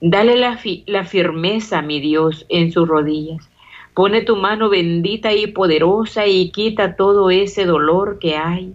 Dale 0.01 0.37
la, 0.37 0.59
la 0.87 1.05
firmeza, 1.05 1.81
mi 1.81 2.01
Dios, 2.01 2.47
en 2.49 2.73
sus 2.73 2.89
rodillas. 2.89 3.49
Pone 3.93 4.23
tu 4.23 4.35
mano 4.35 4.71
bendita 4.71 5.33
y 5.33 5.47
poderosa 5.47 6.27
y 6.27 6.51
quita 6.51 6.97
todo 6.97 7.31
ese 7.31 7.67
dolor 7.67 8.19
que 8.19 8.37
hay. 8.37 8.75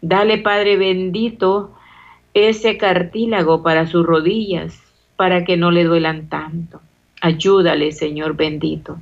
Dale, 0.00 0.38
Padre 0.38 0.76
bendito, 0.76 1.72
ese 2.32 2.78
cartílago 2.78 3.62
para 3.62 3.86
sus 3.86 4.06
rodillas, 4.06 4.82
para 5.16 5.44
que 5.44 5.56
no 5.56 5.70
le 5.70 5.84
duelan 5.84 6.28
tanto. 6.28 6.80
Ayúdale, 7.20 7.92
Señor 7.92 8.34
bendito. 8.34 8.98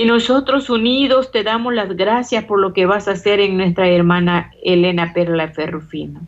Y 0.00 0.06
nosotros 0.06 0.70
unidos 0.70 1.30
te 1.30 1.42
damos 1.42 1.74
las 1.74 1.94
gracias 1.94 2.44
por 2.44 2.58
lo 2.58 2.72
que 2.72 2.86
vas 2.86 3.06
a 3.06 3.10
hacer 3.10 3.38
en 3.38 3.58
nuestra 3.58 3.86
hermana 3.86 4.50
Elena 4.64 5.12
Perla 5.12 5.48
Ferrufino. 5.48 6.22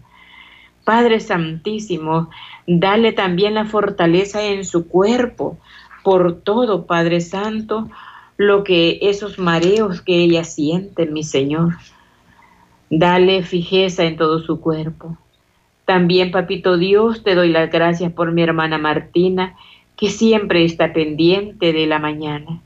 Padre 0.85 1.21
Santísimo, 1.21 2.29
dale 2.67 3.13
también 3.13 3.55
la 3.55 3.65
fortaleza 3.65 4.45
en 4.45 4.67
su 4.67 4.89
cuerpo 4.89 5.57
por 6.05 6.43
todo, 6.43 6.85
Padre 6.85 7.23
Santo, 7.23 7.89
lo 8.37 8.63
que 8.63 8.99
esos 9.01 9.39
mareos 9.39 10.03
que 10.03 10.17
ella 10.17 10.45
siente, 10.45 11.07
mi 11.07 11.23
Señor. 11.25 11.79
Dale 12.91 13.43
fijeza 13.43 14.05
en 14.05 14.19
todo 14.19 14.41
su 14.41 14.61
cuerpo. 14.61 15.17
También, 15.87 16.31
Papito 16.31 16.77
Dios, 16.77 17.23
te 17.23 17.35
doy 17.35 17.49
las 17.49 17.71
gracias 17.71 18.13
por 18.13 18.33
mi 18.33 18.43
hermana 18.43 18.77
Martina, 18.77 19.57
que 19.97 20.11
siempre 20.11 20.63
está 20.63 20.93
pendiente 20.93 21.73
de 21.73 21.87
la 21.87 21.99
mañana. 21.99 22.61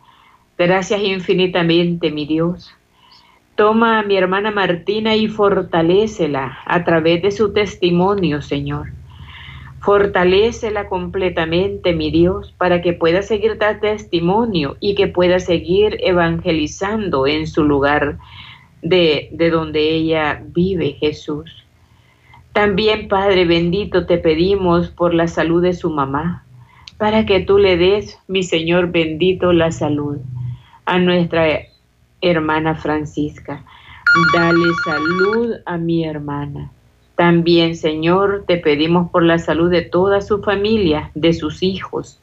Gracias 0.59 1.03
infinitamente, 1.03 2.11
mi 2.11 2.25
Dios. 2.25 2.75
Toma 3.57 3.99
a 3.99 4.03
mi 4.03 4.16
hermana 4.16 4.51
Martina 4.51 5.14
y 5.14 5.29
fortalécela 5.29 6.59
a 6.64 6.83
través 6.83 7.21
de 7.21 7.31
su 7.31 7.53
testimonio, 7.53 8.40
Señor. 8.40 8.87
Fortalécela 9.81 10.88
completamente, 10.88 11.92
mi 11.92 12.11
Dios, 12.11 12.55
para 12.57 12.81
que 12.81 12.95
pueda 12.95 13.21
seguir 13.21 13.59
dar 13.59 13.81
testimonio 13.81 14.79
y 14.81 14.95
que 14.95 15.09
pueda 15.09 15.40
seguir 15.40 15.99
evangelizando 16.01 17.27
en 17.27 17.47
su 17.47 17.62
lugar 17.62 18.16
de, 18.81 19.29
de 19.33 19.51
donde 19.51 19.90
ella 19.90 20.42
vive, 20.42 20.92
Jesús. 20.92 21.66
También, 22.55 23.09
Padre 23.09 23.45
bendito, 23.45 24.07
te 24.07 24.16
pedimos 24.16 24.88
por 24.88 25.12
la 25.12 25.29
salud 25.29 25.62
de 25.62 25.75
su 25.75 25.90
mamá, 25.90 26.47
para 26.97 27.27
que 27.27 27.40
tú 27.40 27.59
le 27.59 27.77
des, 27.77 28.19
mi 28.27 28.42
Señor 28.42 28.90
bendito, 28.90 29.53
la 29.53 29.71
salud 29.71 30.16
a 30.87 30.99
nuestra 30.99 31.46
hermana 32.20 32.75
Francisca. 32.77 33.64
Dale 34.35 34.64
salud 34.85 35.55
a 35.66 35.77
mi 35.77 36.05
hermana. 36.05 36.70
También, 37.16 37.77
Señor, 37.77 38.44
te 38.46 38.59
pedimos 38.59 39.11
por 39.11 39.22
la 39.22 39.38
salud 39.38 39.70
de 39.70 39.83
toda 39.83 40.20
su 40.20 40.42
familia, 40.42 41.11
de 41.14 41.33
sus 41.33 41.62
hijos. 41.62 42.20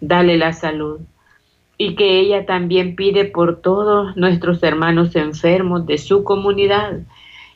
Dale 0.00 0.38
la 0.38 0.52
salud. 0.52 1.00
Y 1.76 1.96
que 1.96 2.20
ella 2.20 2.46
también 2.46 2.94
pide 2.94 3.24
por 3.24 3.60
todos 3.60 4.16
nuestros 4.16 4.62
hermanos 4.62 5.16
enfermos 5.16 5.86
de 5.86 5.98
su 5.98 6.22
comunidad. 6.24 7.00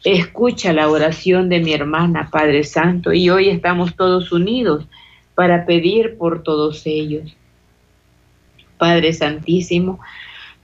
Escucha 0.04 0.72
la 0.72 0.88
oración 0.88 1.48
de 1.48 1.60
mi 1.60 1.72
hermana, 1.72 2.28
Padre 2.30 2.64
Santo, 2.64 3.12
y 3.12 3.30
hoy 3.30 3.48
estamos 3.48 3.94
todos 3.94 4.32
unidos 4.32 4.86
para 5.34 5.66
pedir 5.66 6.16
por 6.16 6.42
todos 6.42 6.82
ellos. 6.84 7.36
Padre 8.76 9.12
Santísimo, 9.12 10.00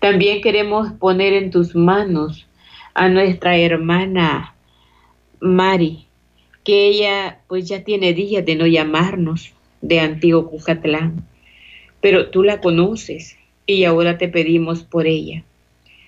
también 0.05 0.43
queremos 0.43 0.93
poner 0.93 1.33
en 1.33 1.51
tus 1.51 1.75
manos 1.75 2.47
a 2.93 3.09
nuestra 3.09 3.57
hermana 3.57 4.55
Mari, 5.41 6.05
que 6.63 6.89
ella 6.89 7.39
pues 7.49 7.67
ya 7.67 7.85
tiene 7.85 8.13
días 8.13 8.45
de 8.45 8.55
no 8.55 8.67
llamarnos 8.67 9.55
de 9.81 10.01
Antiguo 10.01 10.51
Cujatlán, 10.51 11.27
pero 12.03 12.29
tú 12.29 12.43
la 12.43 12.61
conoces 12.61 13.39
y 13.65 13.85
ahora 13.85 14.19
te 14.19 14.29
pedimos 14.29 14.83
por 14.83 15.07
ella. 15.07 15.43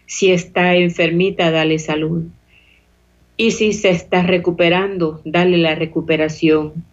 Si 0.04 0.30
está 0.30 0.74
enfermita, 0.74 1.50
dale 1.50 1.78
salud. 1.78 2.24
Y 3.38 3.52
si 3.52 3.72
se 3.72 3.88
está 3.88 4.22
recuperando, 4.22 5.22
dale 5.24 5.56
la 5.56 5.74
recuperación. 5.74 6.84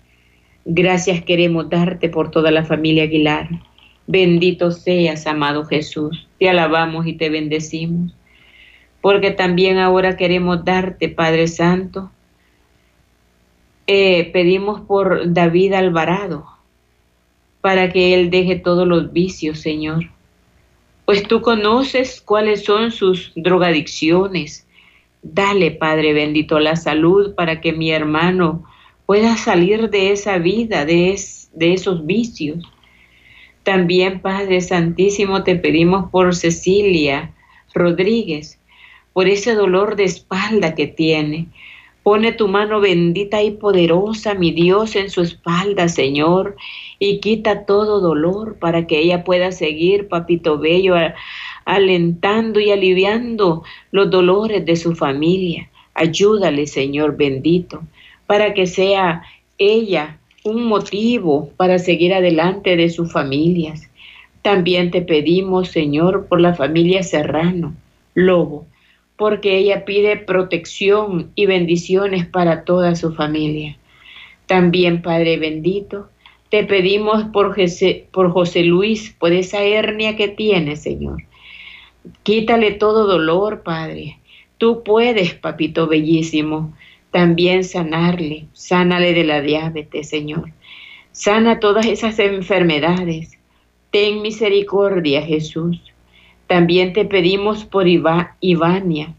Gracias 0.63 1.21
queremos 1.25 1.69
darte 1.69 2.07
por 2.07 2.31
toda 2.31 2.49
la 2.49 2.63
familia 2.63 3.03
Aguilar. 3.03 3.49
Bendito 4.05 4.71
seas, 4.71 5.27
amado 5.27 5.65
Jesús. 5.65 6.27
Te 6.39 6.49
alabamos 6.49 7.07
y 7.07 7.13
te 7.13 7.29
bendecimos. 7.29 8.13
Porque 9.01 9.31
también 9.31 9.77
ahora 9.77 10.17
queremos 10.17 10.63
darte, 10.65 11.09
Padre 11.09 11.47
Santo. 11.47 12.11
Eh, 13.87 14.29
pedimos 14.31 14.81
por 14.81 15.33
David 15.33 15.73
Alvarado, 15.73 16.45
para 17.59 17.91
que 17.91 18.13
él 18.13 18.29
deje 18.29 18.55
todos 18.55 18.87
los 18.87 19.11
vicios, 19.11 19.59
Señor. 19.59 20.09
Pues 21.05 21.23
tú 21.23 21.41
conoces 21.41 22.21
cuáles 22.21 22.63
son 22.63 22.91
sus 22.91 23.33
drogadicciones. 23.35 24.65
Dale, 25.21 25.71
Padre 25.71 26.13
bendito, 26.13 26.59
la 26.59 26.75
salud 26.75 27.35
para 27.35 27.59
que 27.59 27.73
mi 27.73 27.91
hermano 27.91 28.63
pueda 29.05 29.35
salir 29.35 29.89
de 29.89 30.11
esa 30.11 30.37
vida, 30.37 30.85
de, 30.85 31.19
de 31.53 31.73
esos 31.73 32.05
vicios. 32.05 32.63
También, 33.63 34.19
Padre 34.19 34.59
Santísimo, 34.59 35.43
te 35.43 35.55
pedimos 35.55 36.09
por 36.09 36.35
Cecilia 36.35 37.31
Rodríguez, 37.73 38.59
por 39.13 39.27
ese 39.27 39.55
dolor 39.55 39.95
de 39.95 40.03
espalda 40.03 40.75
que 40.75 40.87
tiene. 40.87 41.47
Pone 42.03 42.33
tu 42.33 42.49
mano 42.49 42.81
bendita 42.81 43.41
y 43.41 43.51
poderosa, 43.51 44.33
mi 44.33 44.51
Dios, 44.51 44.97
en 44.97 45.09
su 45.09 45.21
espalda, 45.21 45.87
Señor, 45.87 46.57
y 46.99 47.19
quita 47.19 47.65
todo 47.65 48.01
dolor 48.01 48.57
para 48.59 48.85
que 48.85 48.99
ella 48.99 49.23
pueda 49.23 49.53
seguir, 49.53 50.09
papito 50.09 50.57
bello, 50.57 50.95
alentando 51.63 52.59
y 52.59 52.71
aliviando 52.71 53.63
los 53.91 54.09
dolores 54.11 54.65
de 54.65 54.75
su 54.75 54.93
familia. 54.93 55.69
Ayúdale, 55.93 56.67
Señor 56.67 57.15
bendito, 57.15 57.83
para 58.27 58.53
que 58.53 58.67
sea 58.67 59.23
ella 59.57 60.19
un 60.43 60.65
motivo 60.65 61.49
para 61.55 61.79
seguir 61.79 62.13
adelante 62.13 62.75
de 62.75 62.89
sus 62.89 63.11
familias. 63.11 63.89
También 64.41 64.91
te 64.91 65.01
pedimos, 65.01 65.69
Señor, 65.69 66.27
por 66.27 66.41
la 66.41 66.53
familia 66.53 67.01
Serrano, 67.01 67.73
Lobo, 68.13 68.65
porque 69.15 69.57
ella 69.57 69.85
pide 69.85 70.17
protección 70.17 71.31
y 71.35 71.45
bendiciones 71.45 72.25
para 72.25 72.65
toda 72.65 72.95
su 72.95 73.13
familia. 73.13 73.77
También, 74.45 75.01
Padre 75.01 75.37
bendito, 75.37 76.09
te 76.49 76.65
pedimos 76.65 77.23
por 77.25 77.55
José, 77.55 78.07
por 78.11 78.31
José 78.31 78.63
Luis, 78.63 79.15
por 79.17 79.31
esa 79.31 79.63
hernia 79.63 80.17
que 80.17 80.27
tiene, 80.27 80.75
Señor. 80.75 81.23
Quítale 82.23 82.71
todo 82.71 83.07
dolor, 83.07 83.63
Padre. 83.63 84.19
Tú 84.57 84.83
puedes, 84.83 85.33
papito 85.33 85.87
bellísimo 85.87 86.73
también 87.13 87.63
sanarle, 87.63 88.47
sánale 88.53 89.13
de 89.13 89.23
la 89.23 89.39
diabetes, 89.39 90.09
Señor. 90.09 90.49
Sana 91.11 91.59
todas 91.59 91.85
esas 91.85 92.17
enfermedades. 92.17 93.37
Ten 93.91 94.23
misericordia, 94.23 95.21
Jesús. 95.21 95.79
También 96.47 96.91
te 96.91 97.05
pedimos 97.05 97.65
por 97.65 97.85
Ivania. 97.87 99.13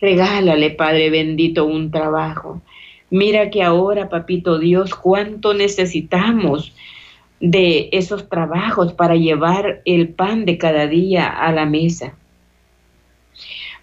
Regálale, 0.00 0.70
Padre 0.70 1.10
bendito, 1.10 1.64
un 1.64 1.90
trabajo. 1.90 2.62
Mira 3.10 3.50
que 3.50 3.64
ahora, 3.64 4.08
Papito 4.08 4.60
Dios, 4.60 4.94
cuánto 4.94 5.52
necesitamos 5.52 6.72
de 7.40 7.88
esos 7.90 8.28
trabajos 8.28 8.92
para 8.92 9.16
llevar 9.16 9.82
el 9.86 10.10
pan 10.10 10.44
de 10.44 10.56
cada 10.56 10.86
día 10.86 11.26
a 11.26 11.50
la 11.50 11.66
mesa. 11.66 12.14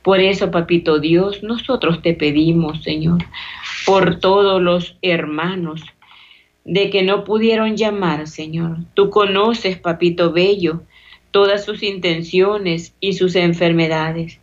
Por 0.08 0.22
eso, 0.22 0.52
papito 0.52 1.00
Dios, 1.00 1.44
nosotros 1.44 2.02
te 2.02 2.14
pedimos, 2.14 2.82
Señor, 2.82 3.26
por 3.86 4.22
todos 4.22 4.62
los 4.62 4.98
hermanos 5.02 5.84
de 6.64 6.90
que 6.90 7.04
no 7.04 7.26
pudieron 7.26 7.76
llamar, 7.76 8.26
Señor. 8.26 8.78
Tú 8.94 9.10
conoces, 9.10 9.78
papito 9.78 10.32
bello, 10.32 10.84
todas 11.32 11.66
sus 11.66 11.84
intenciones 11.84 12.94
y 13.02 13.16
sus 13.16 13.36
enfermedades. 13.36 14.40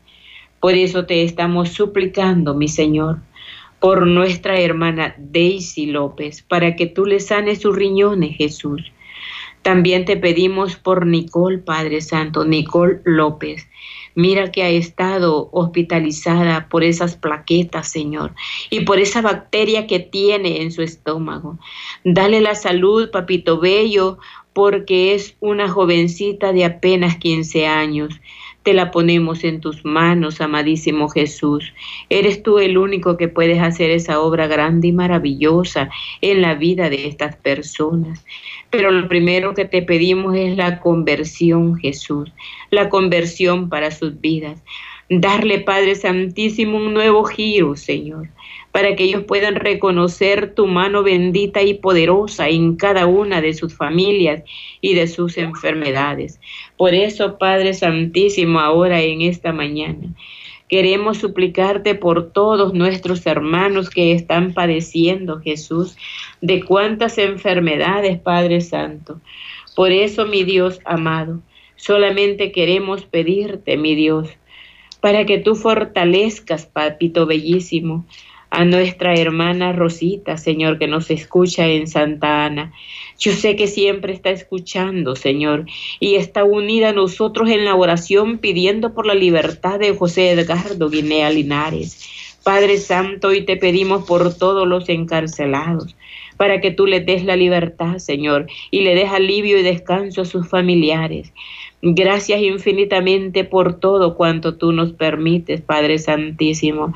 Por 0.60 0.74
eso 0.74 1.06
te 1.06 1.22
estamos 1.22 1.70
suplicando, 1.70 2.52
mi 2.52 2.68
Señor, 2.68 3.20
por 3.80 4.06
nuestra 4.06 4.60
hermana 4.60 5.14
Daisy 5.16 5.86
López, 5.86 6.42
para 6.42 6.76
que 6.76 6.88
tú 6.88 7.06
le 7.06 7.20
sanes 7.20 7.62
sus 7.62 7.74
riñones, 7.74 8.36
Jesús. 8.36 8.92
También 9.62 10.04
te 10.04 10.18
pedimos 10.18 10.76
por 10.76 11.06
Nicole, 11.06 11.56
Padre 11.56 12.02
Santo, 12.02 12.44
Nicole 12.44 13.00
López, 13.04 13.66
Mira 14.14 14.52
que 14.52 14.62
ha 14.62 14.68
estado 14.68 15.48
hospitalizada 15.52 16.68
por 16.68 16.84
esas 16.84 17.16
plaquetas, 17.16 17.88
Señor, 17.88 18.32
y 18.70 18.80
por 18.80 19.00
esa 19.00 19.22
bacteria 19.22 19.86
que 19.86 19.98
tiene 19.98 20.62
en 20.62 20.70
su 20.70 20.82
estómago. 20.82 21.58
Dale 22.04 22.40
la 22.40 22.54
salud, 22.54 23.10
papito 23.10 23.58
bello, 23.58 24.18
porque 24.52 25.14
es 25.14 25.36
una 25.40 25.68
jovencita 25.68 26.52
de 26.52 26.64
apenas 26.64 27.16
15 27.16 27.66
años. 27.66 28.20
Te 28.64 28.72
la 28.72 28.90
ponemos 28.90 29.44
en 29.44 29.60
tus 29.60 29.84
manos, 29.84 30.40
amadísimo 30.40 31.10
Jesús. 31.10 31.74
Eres 32.08 32.42
tú 32.42 32.58
el 32.58 32.78
único 32.78 33.18
que 33.18 33.28
puedes 33.28 33.60
hacer 33.60 33.90
esa 33.90 34.20
obra 34.20 34.46
grande 34.46 34.88
y 34.88 34.92
maravillosa 34.92 35.90
en 36.22 36.40
la 36.40 36.54
vida 36.54 36.88
de 36.88 37.06
estas 37.06 37.36
personas. 37.36 38.24
Pero 38.70 38.90
lo 38.90 39.06
primero 39.06 39.52
que 39.52 39.66
te 39.66 39.82
pedimos 39.82 40.34
es 40.34 40.56
la 40.56 40.80
conversión, 40.80 41.76
Jesús, 41.76 42.32
la 42.70 42.88
conversión 42.88 43.68
para 43.68 43.90
sus 43.90 44.20
vidas. 44.20 44.64
Darle, 45.10 45.60
Padre 45.60 45.94
Santísimo, 45.94 46.78
un 46.78 46.94
nuevo 46.94 47.24
giro, 47.24 47.76
Señor, 47.76 48.28
para 48.72 48.96
que 48.96 49.04
ellos 49.04 49.24
puedan 49.24 49.56
reconocer 49.56 50.54
tu 50.54 50.66
mano 50.66 51.02
bendita 51.02 51.62
y 51.62 51.74
poderosa 51.74 52.48
en 52.48 52.76
cada 52.76 53.06
una 53.06 53.40
de 53.40 53.54
sus 53.54 53.74
familias 53.76 54.42
y 54.80 54.94
de 54.94 55.06
sus 55.06 55.36
enfermedades. 55.36 56.40
Por 56.76 56.94
eso, 56.94 57.38
Padre 57.38 57.74
Santísimo, 57.74 58.60
ahora 58.60 59.02
en 59.02 59.22
esta 59.22 59.52
mañana, 59.52 60.08
Queremos 60.68 61.18
suplicarte 61.18 61.94
por 61.94 62.32
todos 62.32 62.72
nuestros 62.72 63.26
hermanos 63.26 63.90
que 63.90 64.12
están 64.12 64.54
padeciendo, 64.54 65.40
Jesús, 65.40 65.96
de 66.40 66.64
cuántas 66.64 67.18
enfermedades, 67.18 68.18
Padre 68.18 68.62
Santo. 68.62 69.20
Por 69.76 69.92
eso, 69.92 70.24
mi 70.24 70.42
Dios 70.42 70.80
amado, 70.86 71.42
solamente 71.76 72.50
queremos 72.50 73.04
pedirte, 73.04 73.76
mi 73.76 73.94
Dios, 73.94 74.30
para 75.04 75.26
que 75.26 75.36
tú 75.36 75.54
fortalezcas, 75.54 76.64
papito 76.64 77.26
bellísimo, 77.26 78.06
a 78.48 78.64
nuestra 78.64 79.12
hermana 79.12 79.70
Rosita, 79.74 80.38
Señor, 80.38 80.78
que 80.78 80.86
nos 80.86 81.10
escucha 81.10 81.68
en 81.68 81.88
Santa 81.88 82.46
Ana. 82.46 82.72
Yo 83.18 83.32
sé 83.32 83.54
que 83.54 83.66
siempre 83.66 84.14
está 84.14 84.30
escuchando, 84.30 85.14
Señor, 85.14 85.66
y 86.00 86.14
está 86.14 86.44
unida 86.44 86.88
a 86.88 86.92
nosotros 86.94 87.50
en 87.50 87.66
la 87.66 87.74
oración 87.74 88.38
pidiendo 88.38 88.94
por 88.94 89.04
la 89.04 89.12
libertad 89.12 89.78
de 89.78 89.94
José 89.94 90.30
Edgardo 90.30 90.88
Guinea 90.88 91.28
Linares. 91.28 92.08
Padre 92.42 92.78
Santo, 92.78 93.28
hoy 93.28 93.44
te 93.44 93.58
pedimos 93.58 94.06
por 94.06 94.34
todos 94.34 94.66
los 94.66 94.88
encarcelados, 94.88 95.94
para 96.38 96.62
que 96.62 96.70
tú 96.70 96.86
le 96.86 97.00
des 97.00 97.26
la 97.26 97.36
libertad, 97.36 97.98
Señor, 97.98 98.46
y 98.70 98.80
le 98.80 98.94
des 98.94 99.10
alivio 99.10 99.58
y 99.58 99.62
descanso 99.62 100.22
a 100.22 100.24
sus 100.24 100.48
familiares. 100.48 101.30
Gracias 101.86 102.40
infinitamente 102.40 103.44
por 103.44 103.78
todo 103.78 104.16
cuanto 104.16 104.54
tú 104.56 104.72
nos 104.72 104.94
permites, 104.94 105.60
Padre 105.60 105.98
Santísimo. 105.98 106.94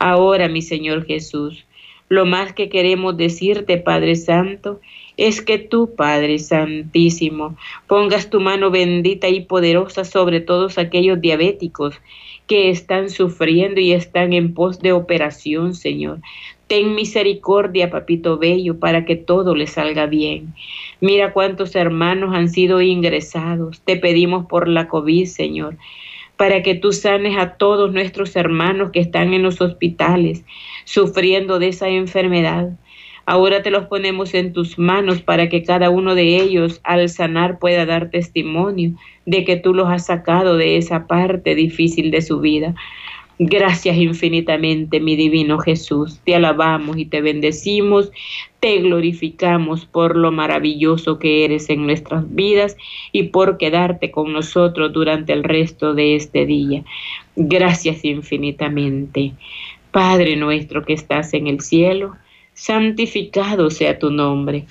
Ahora, 0.00 0.48
mi 0.48 0.60
Señor 0.60 1.06
Jesús, 1.06 1.64
Lo 2.08 2.26
más 2.26 2.52
que 2.52 2.68
queremos 2.68 3.16
decirte, 3.16 3.78
Padre 3.78 4.16
Santo, 4.16 4.80
es 5.16 5.40
que 5.40 5.58
tú, 5.58 5.94
Padre 5.96 6.40
Santísimo, 6.40 7.56
pongas 7.86 8.28
tu 8.28 8.40
mano 8.40 8.72
bendita 8.72 9.28
y 9.28 9.42
poderosa 9.42 10.04
sobre 10.04 10.40
todos 10.40 10.78
aquellos 10.78 11.20
diabéticos 11.20 11.94
que 12.48 12.70
están 12.70 13.10
sufriendo 13.10 13.80
y 13.80 13.92
están 13.92 14.32
en 14.32 14.52
pos 14.52 14.80
de 14.80 14.92
operación, 14.92 15.74
Señor. 15.74 16.18
Ten 16.74 16.96
misericordia, 16.96 17.88
papito 17.88 18.36
bello, 18.36 18.80
para 18.80 19.04
que 19.04 19.14
todo 19.14 19.54
le 19.54 19.68
salga 19.68 20.06
bien. 20.06 20.54
Mira 21.00 21.32
cuántos 21.32 21.76
hermanos 21.76 22.34
han 22.34 22.48
sido 22.48 22.80
ingresados. 22.80 23.80
Te 23.82 23.94
pedimos 23.94 24.46
por 24.46 24.66
la 24.66 24.88
COVID, 24.88 25.24
Señor, 25.26 25.76
para 26.36 26.64
que 26.64 26.74
tú 26.74 26.90
sanes 26.90 27.38
a 27.38 27.58
todos 27.58 27.92
nuestros 27.92 28.34
hermanos 28.34 28.90
que 28.90 28.98
están 28.98 29.34
en 29.34 29.44
los 29.44 29.60
hospitales 29.60 30.44
sufriendo 30.84 31.60
de 31.60 31.68
esa 31.68 31.88
enfermedad. 31.90 32.70
Ahora 33.24 33.62
te 33.62 33.70
los 33.70 33.84
ponemos 33.84 34.34
en 34.34 34.52
tus 34.52 34.76
manos 34.76 35.22
para 35.22 35.48
que 35.48 35.62
cada 35.62 35.90
uno 35.90 36.16
de 36.16 36.42
ellos 36.42 36.80
al 36.82 37.08
sanar 37.08 37.60
pueda 37.60 37.86
dar 37.86 38.10
testimonio 38.10 38.94
de 39.26 39.44
que 39.44 39.54
tú 39.54 39.74
los 39.74 39.88
has 39.88 40.06
sacado 40.06 40.56
de 40.56 40.76
esa 40.76 41.06
parte 41.06 41.54
difícil 41.54 42.10
de 42.10 42.20
su 42.20 42.40
vida. 42.40 42.74
Gracias 43.38 43.96
infinitamente, 43.96 45.00
mi 45.00 45.16
divino 45.16 45.58
Jesús. 45.58 46.20
Te 46.24 46.36
alabamos 46.36 46.96
y 46.98 47.06
te 47.06 47.20
bendecimos, 47.20 48.12
te 48.60 48.78
glorificamos 48.78 49.86
por 49.86 50.16
lo 50.16 50.30
maravilloso 50.30 51.18
que 51.18 51.44
eres 51.44 51.68
en 51.68 51.84
nuestras 51.84 52.32
vidas 52.32 52.76
y 53.10 53.24
por 53.24 53.58
quedarte 53.58 54.12
con 54.12 54.32
nosotros 54.32 54.92
durante 54.92 55.32
el 55.32 55.42
resto 55.42 55.94
de 55.94 56.14
este 56.14 56.46
día. 56.46 56.84
Gracias 57.34 58.04
infinitamente. 58.04 59.32
Padre 59.90 60.36
nuestro 60.36 60.84
que 60.84 60.92
estás 60.92 61.34
en 61.34 61.48
el 61.48 61.60
cielo, 61.60 62.14
santificado 62.52 63.68
sea 63.70 63.98
tu 63.98 64.10
nombre. 64.10 64.64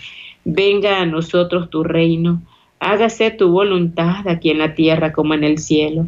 Venga 0.45 1.01
a 1.01 1.05
nosotros 1.05 1.69
tu 1.69 1.83
reino. 1.83 2.41
Hágase 2.79 3.31
tu 3.31 3.49
voluntad 3.49 4.25
aquí 4.27 4.51
en 4.51 4.59
la 4.59 4.73
tierra 4.73 5.11
como 5.11 5.33
en 5.33 5.43
el 5.43 5.57
cielo. 5.57 6.07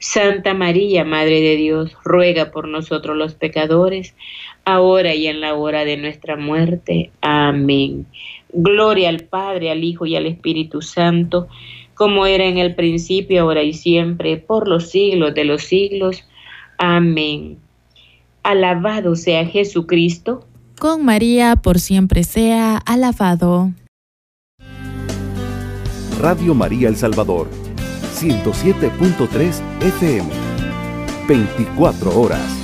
Santa 0.00 0.54
María, 0.54 1.04
Madre 1.04 1.40
de 1.40 1.56
Dios, 1.56 1.96
ruega 2.04 2.50
por 2.50 2.68
nosotros 2.68 3.16
los 3.16 3.34
pecadores, 3.34 4.14
ahora 4.64 5.14
y 5.14 5.26
en 5.26 5.40
la 5.40 5.54
hora 5.54 5.84
de 5.84 5.96
nuestra 5.96 6.36
muerte. 6.36 7.10
Amén. 7.20 8.06
Gloria 8.52 9.08
al 9.08 9.20
Padre, 9.20 9.70
al 9.70 9.82
Hijo 9.82 10.06
y 10.06 10.14
al 10.16 10.26
Espíritu 10.26 10.82
Santo, 10.82 11.48
como 11.94 12.26
era 12.26 12.44
en 12.44 12.58
el 12.58 12.74
principio, 12.74 13.42
ahora 13.42 13.62
y 13.62 13.72
siempre, 13.72 14.36
por 14.36 14.68
los 14.68 14.90
siglos 14.90 15.34
de 15.34 15.44
los 15.44 15.62
siglos. 15.62 16.24
Amén. 16.78 17.58
Alabado 18.44 19.16
sea 19.16 19.44
Jesucristo. 19.46 20.46
Con 20.78 21.04
María 21.04 21.56
por 21.56 21.80
siempre 21.80 22.22
sea 22.22 22.76
alabado. 22.76 23.72
Radio 26.20 26.54
María 26.54 26.88
El 26.88 26.96
Salvador 26.96 27.67
107.3 28.20 29.62
FM. 29.80 30.26
24 31.26 32.20
horas. 32.20 32.57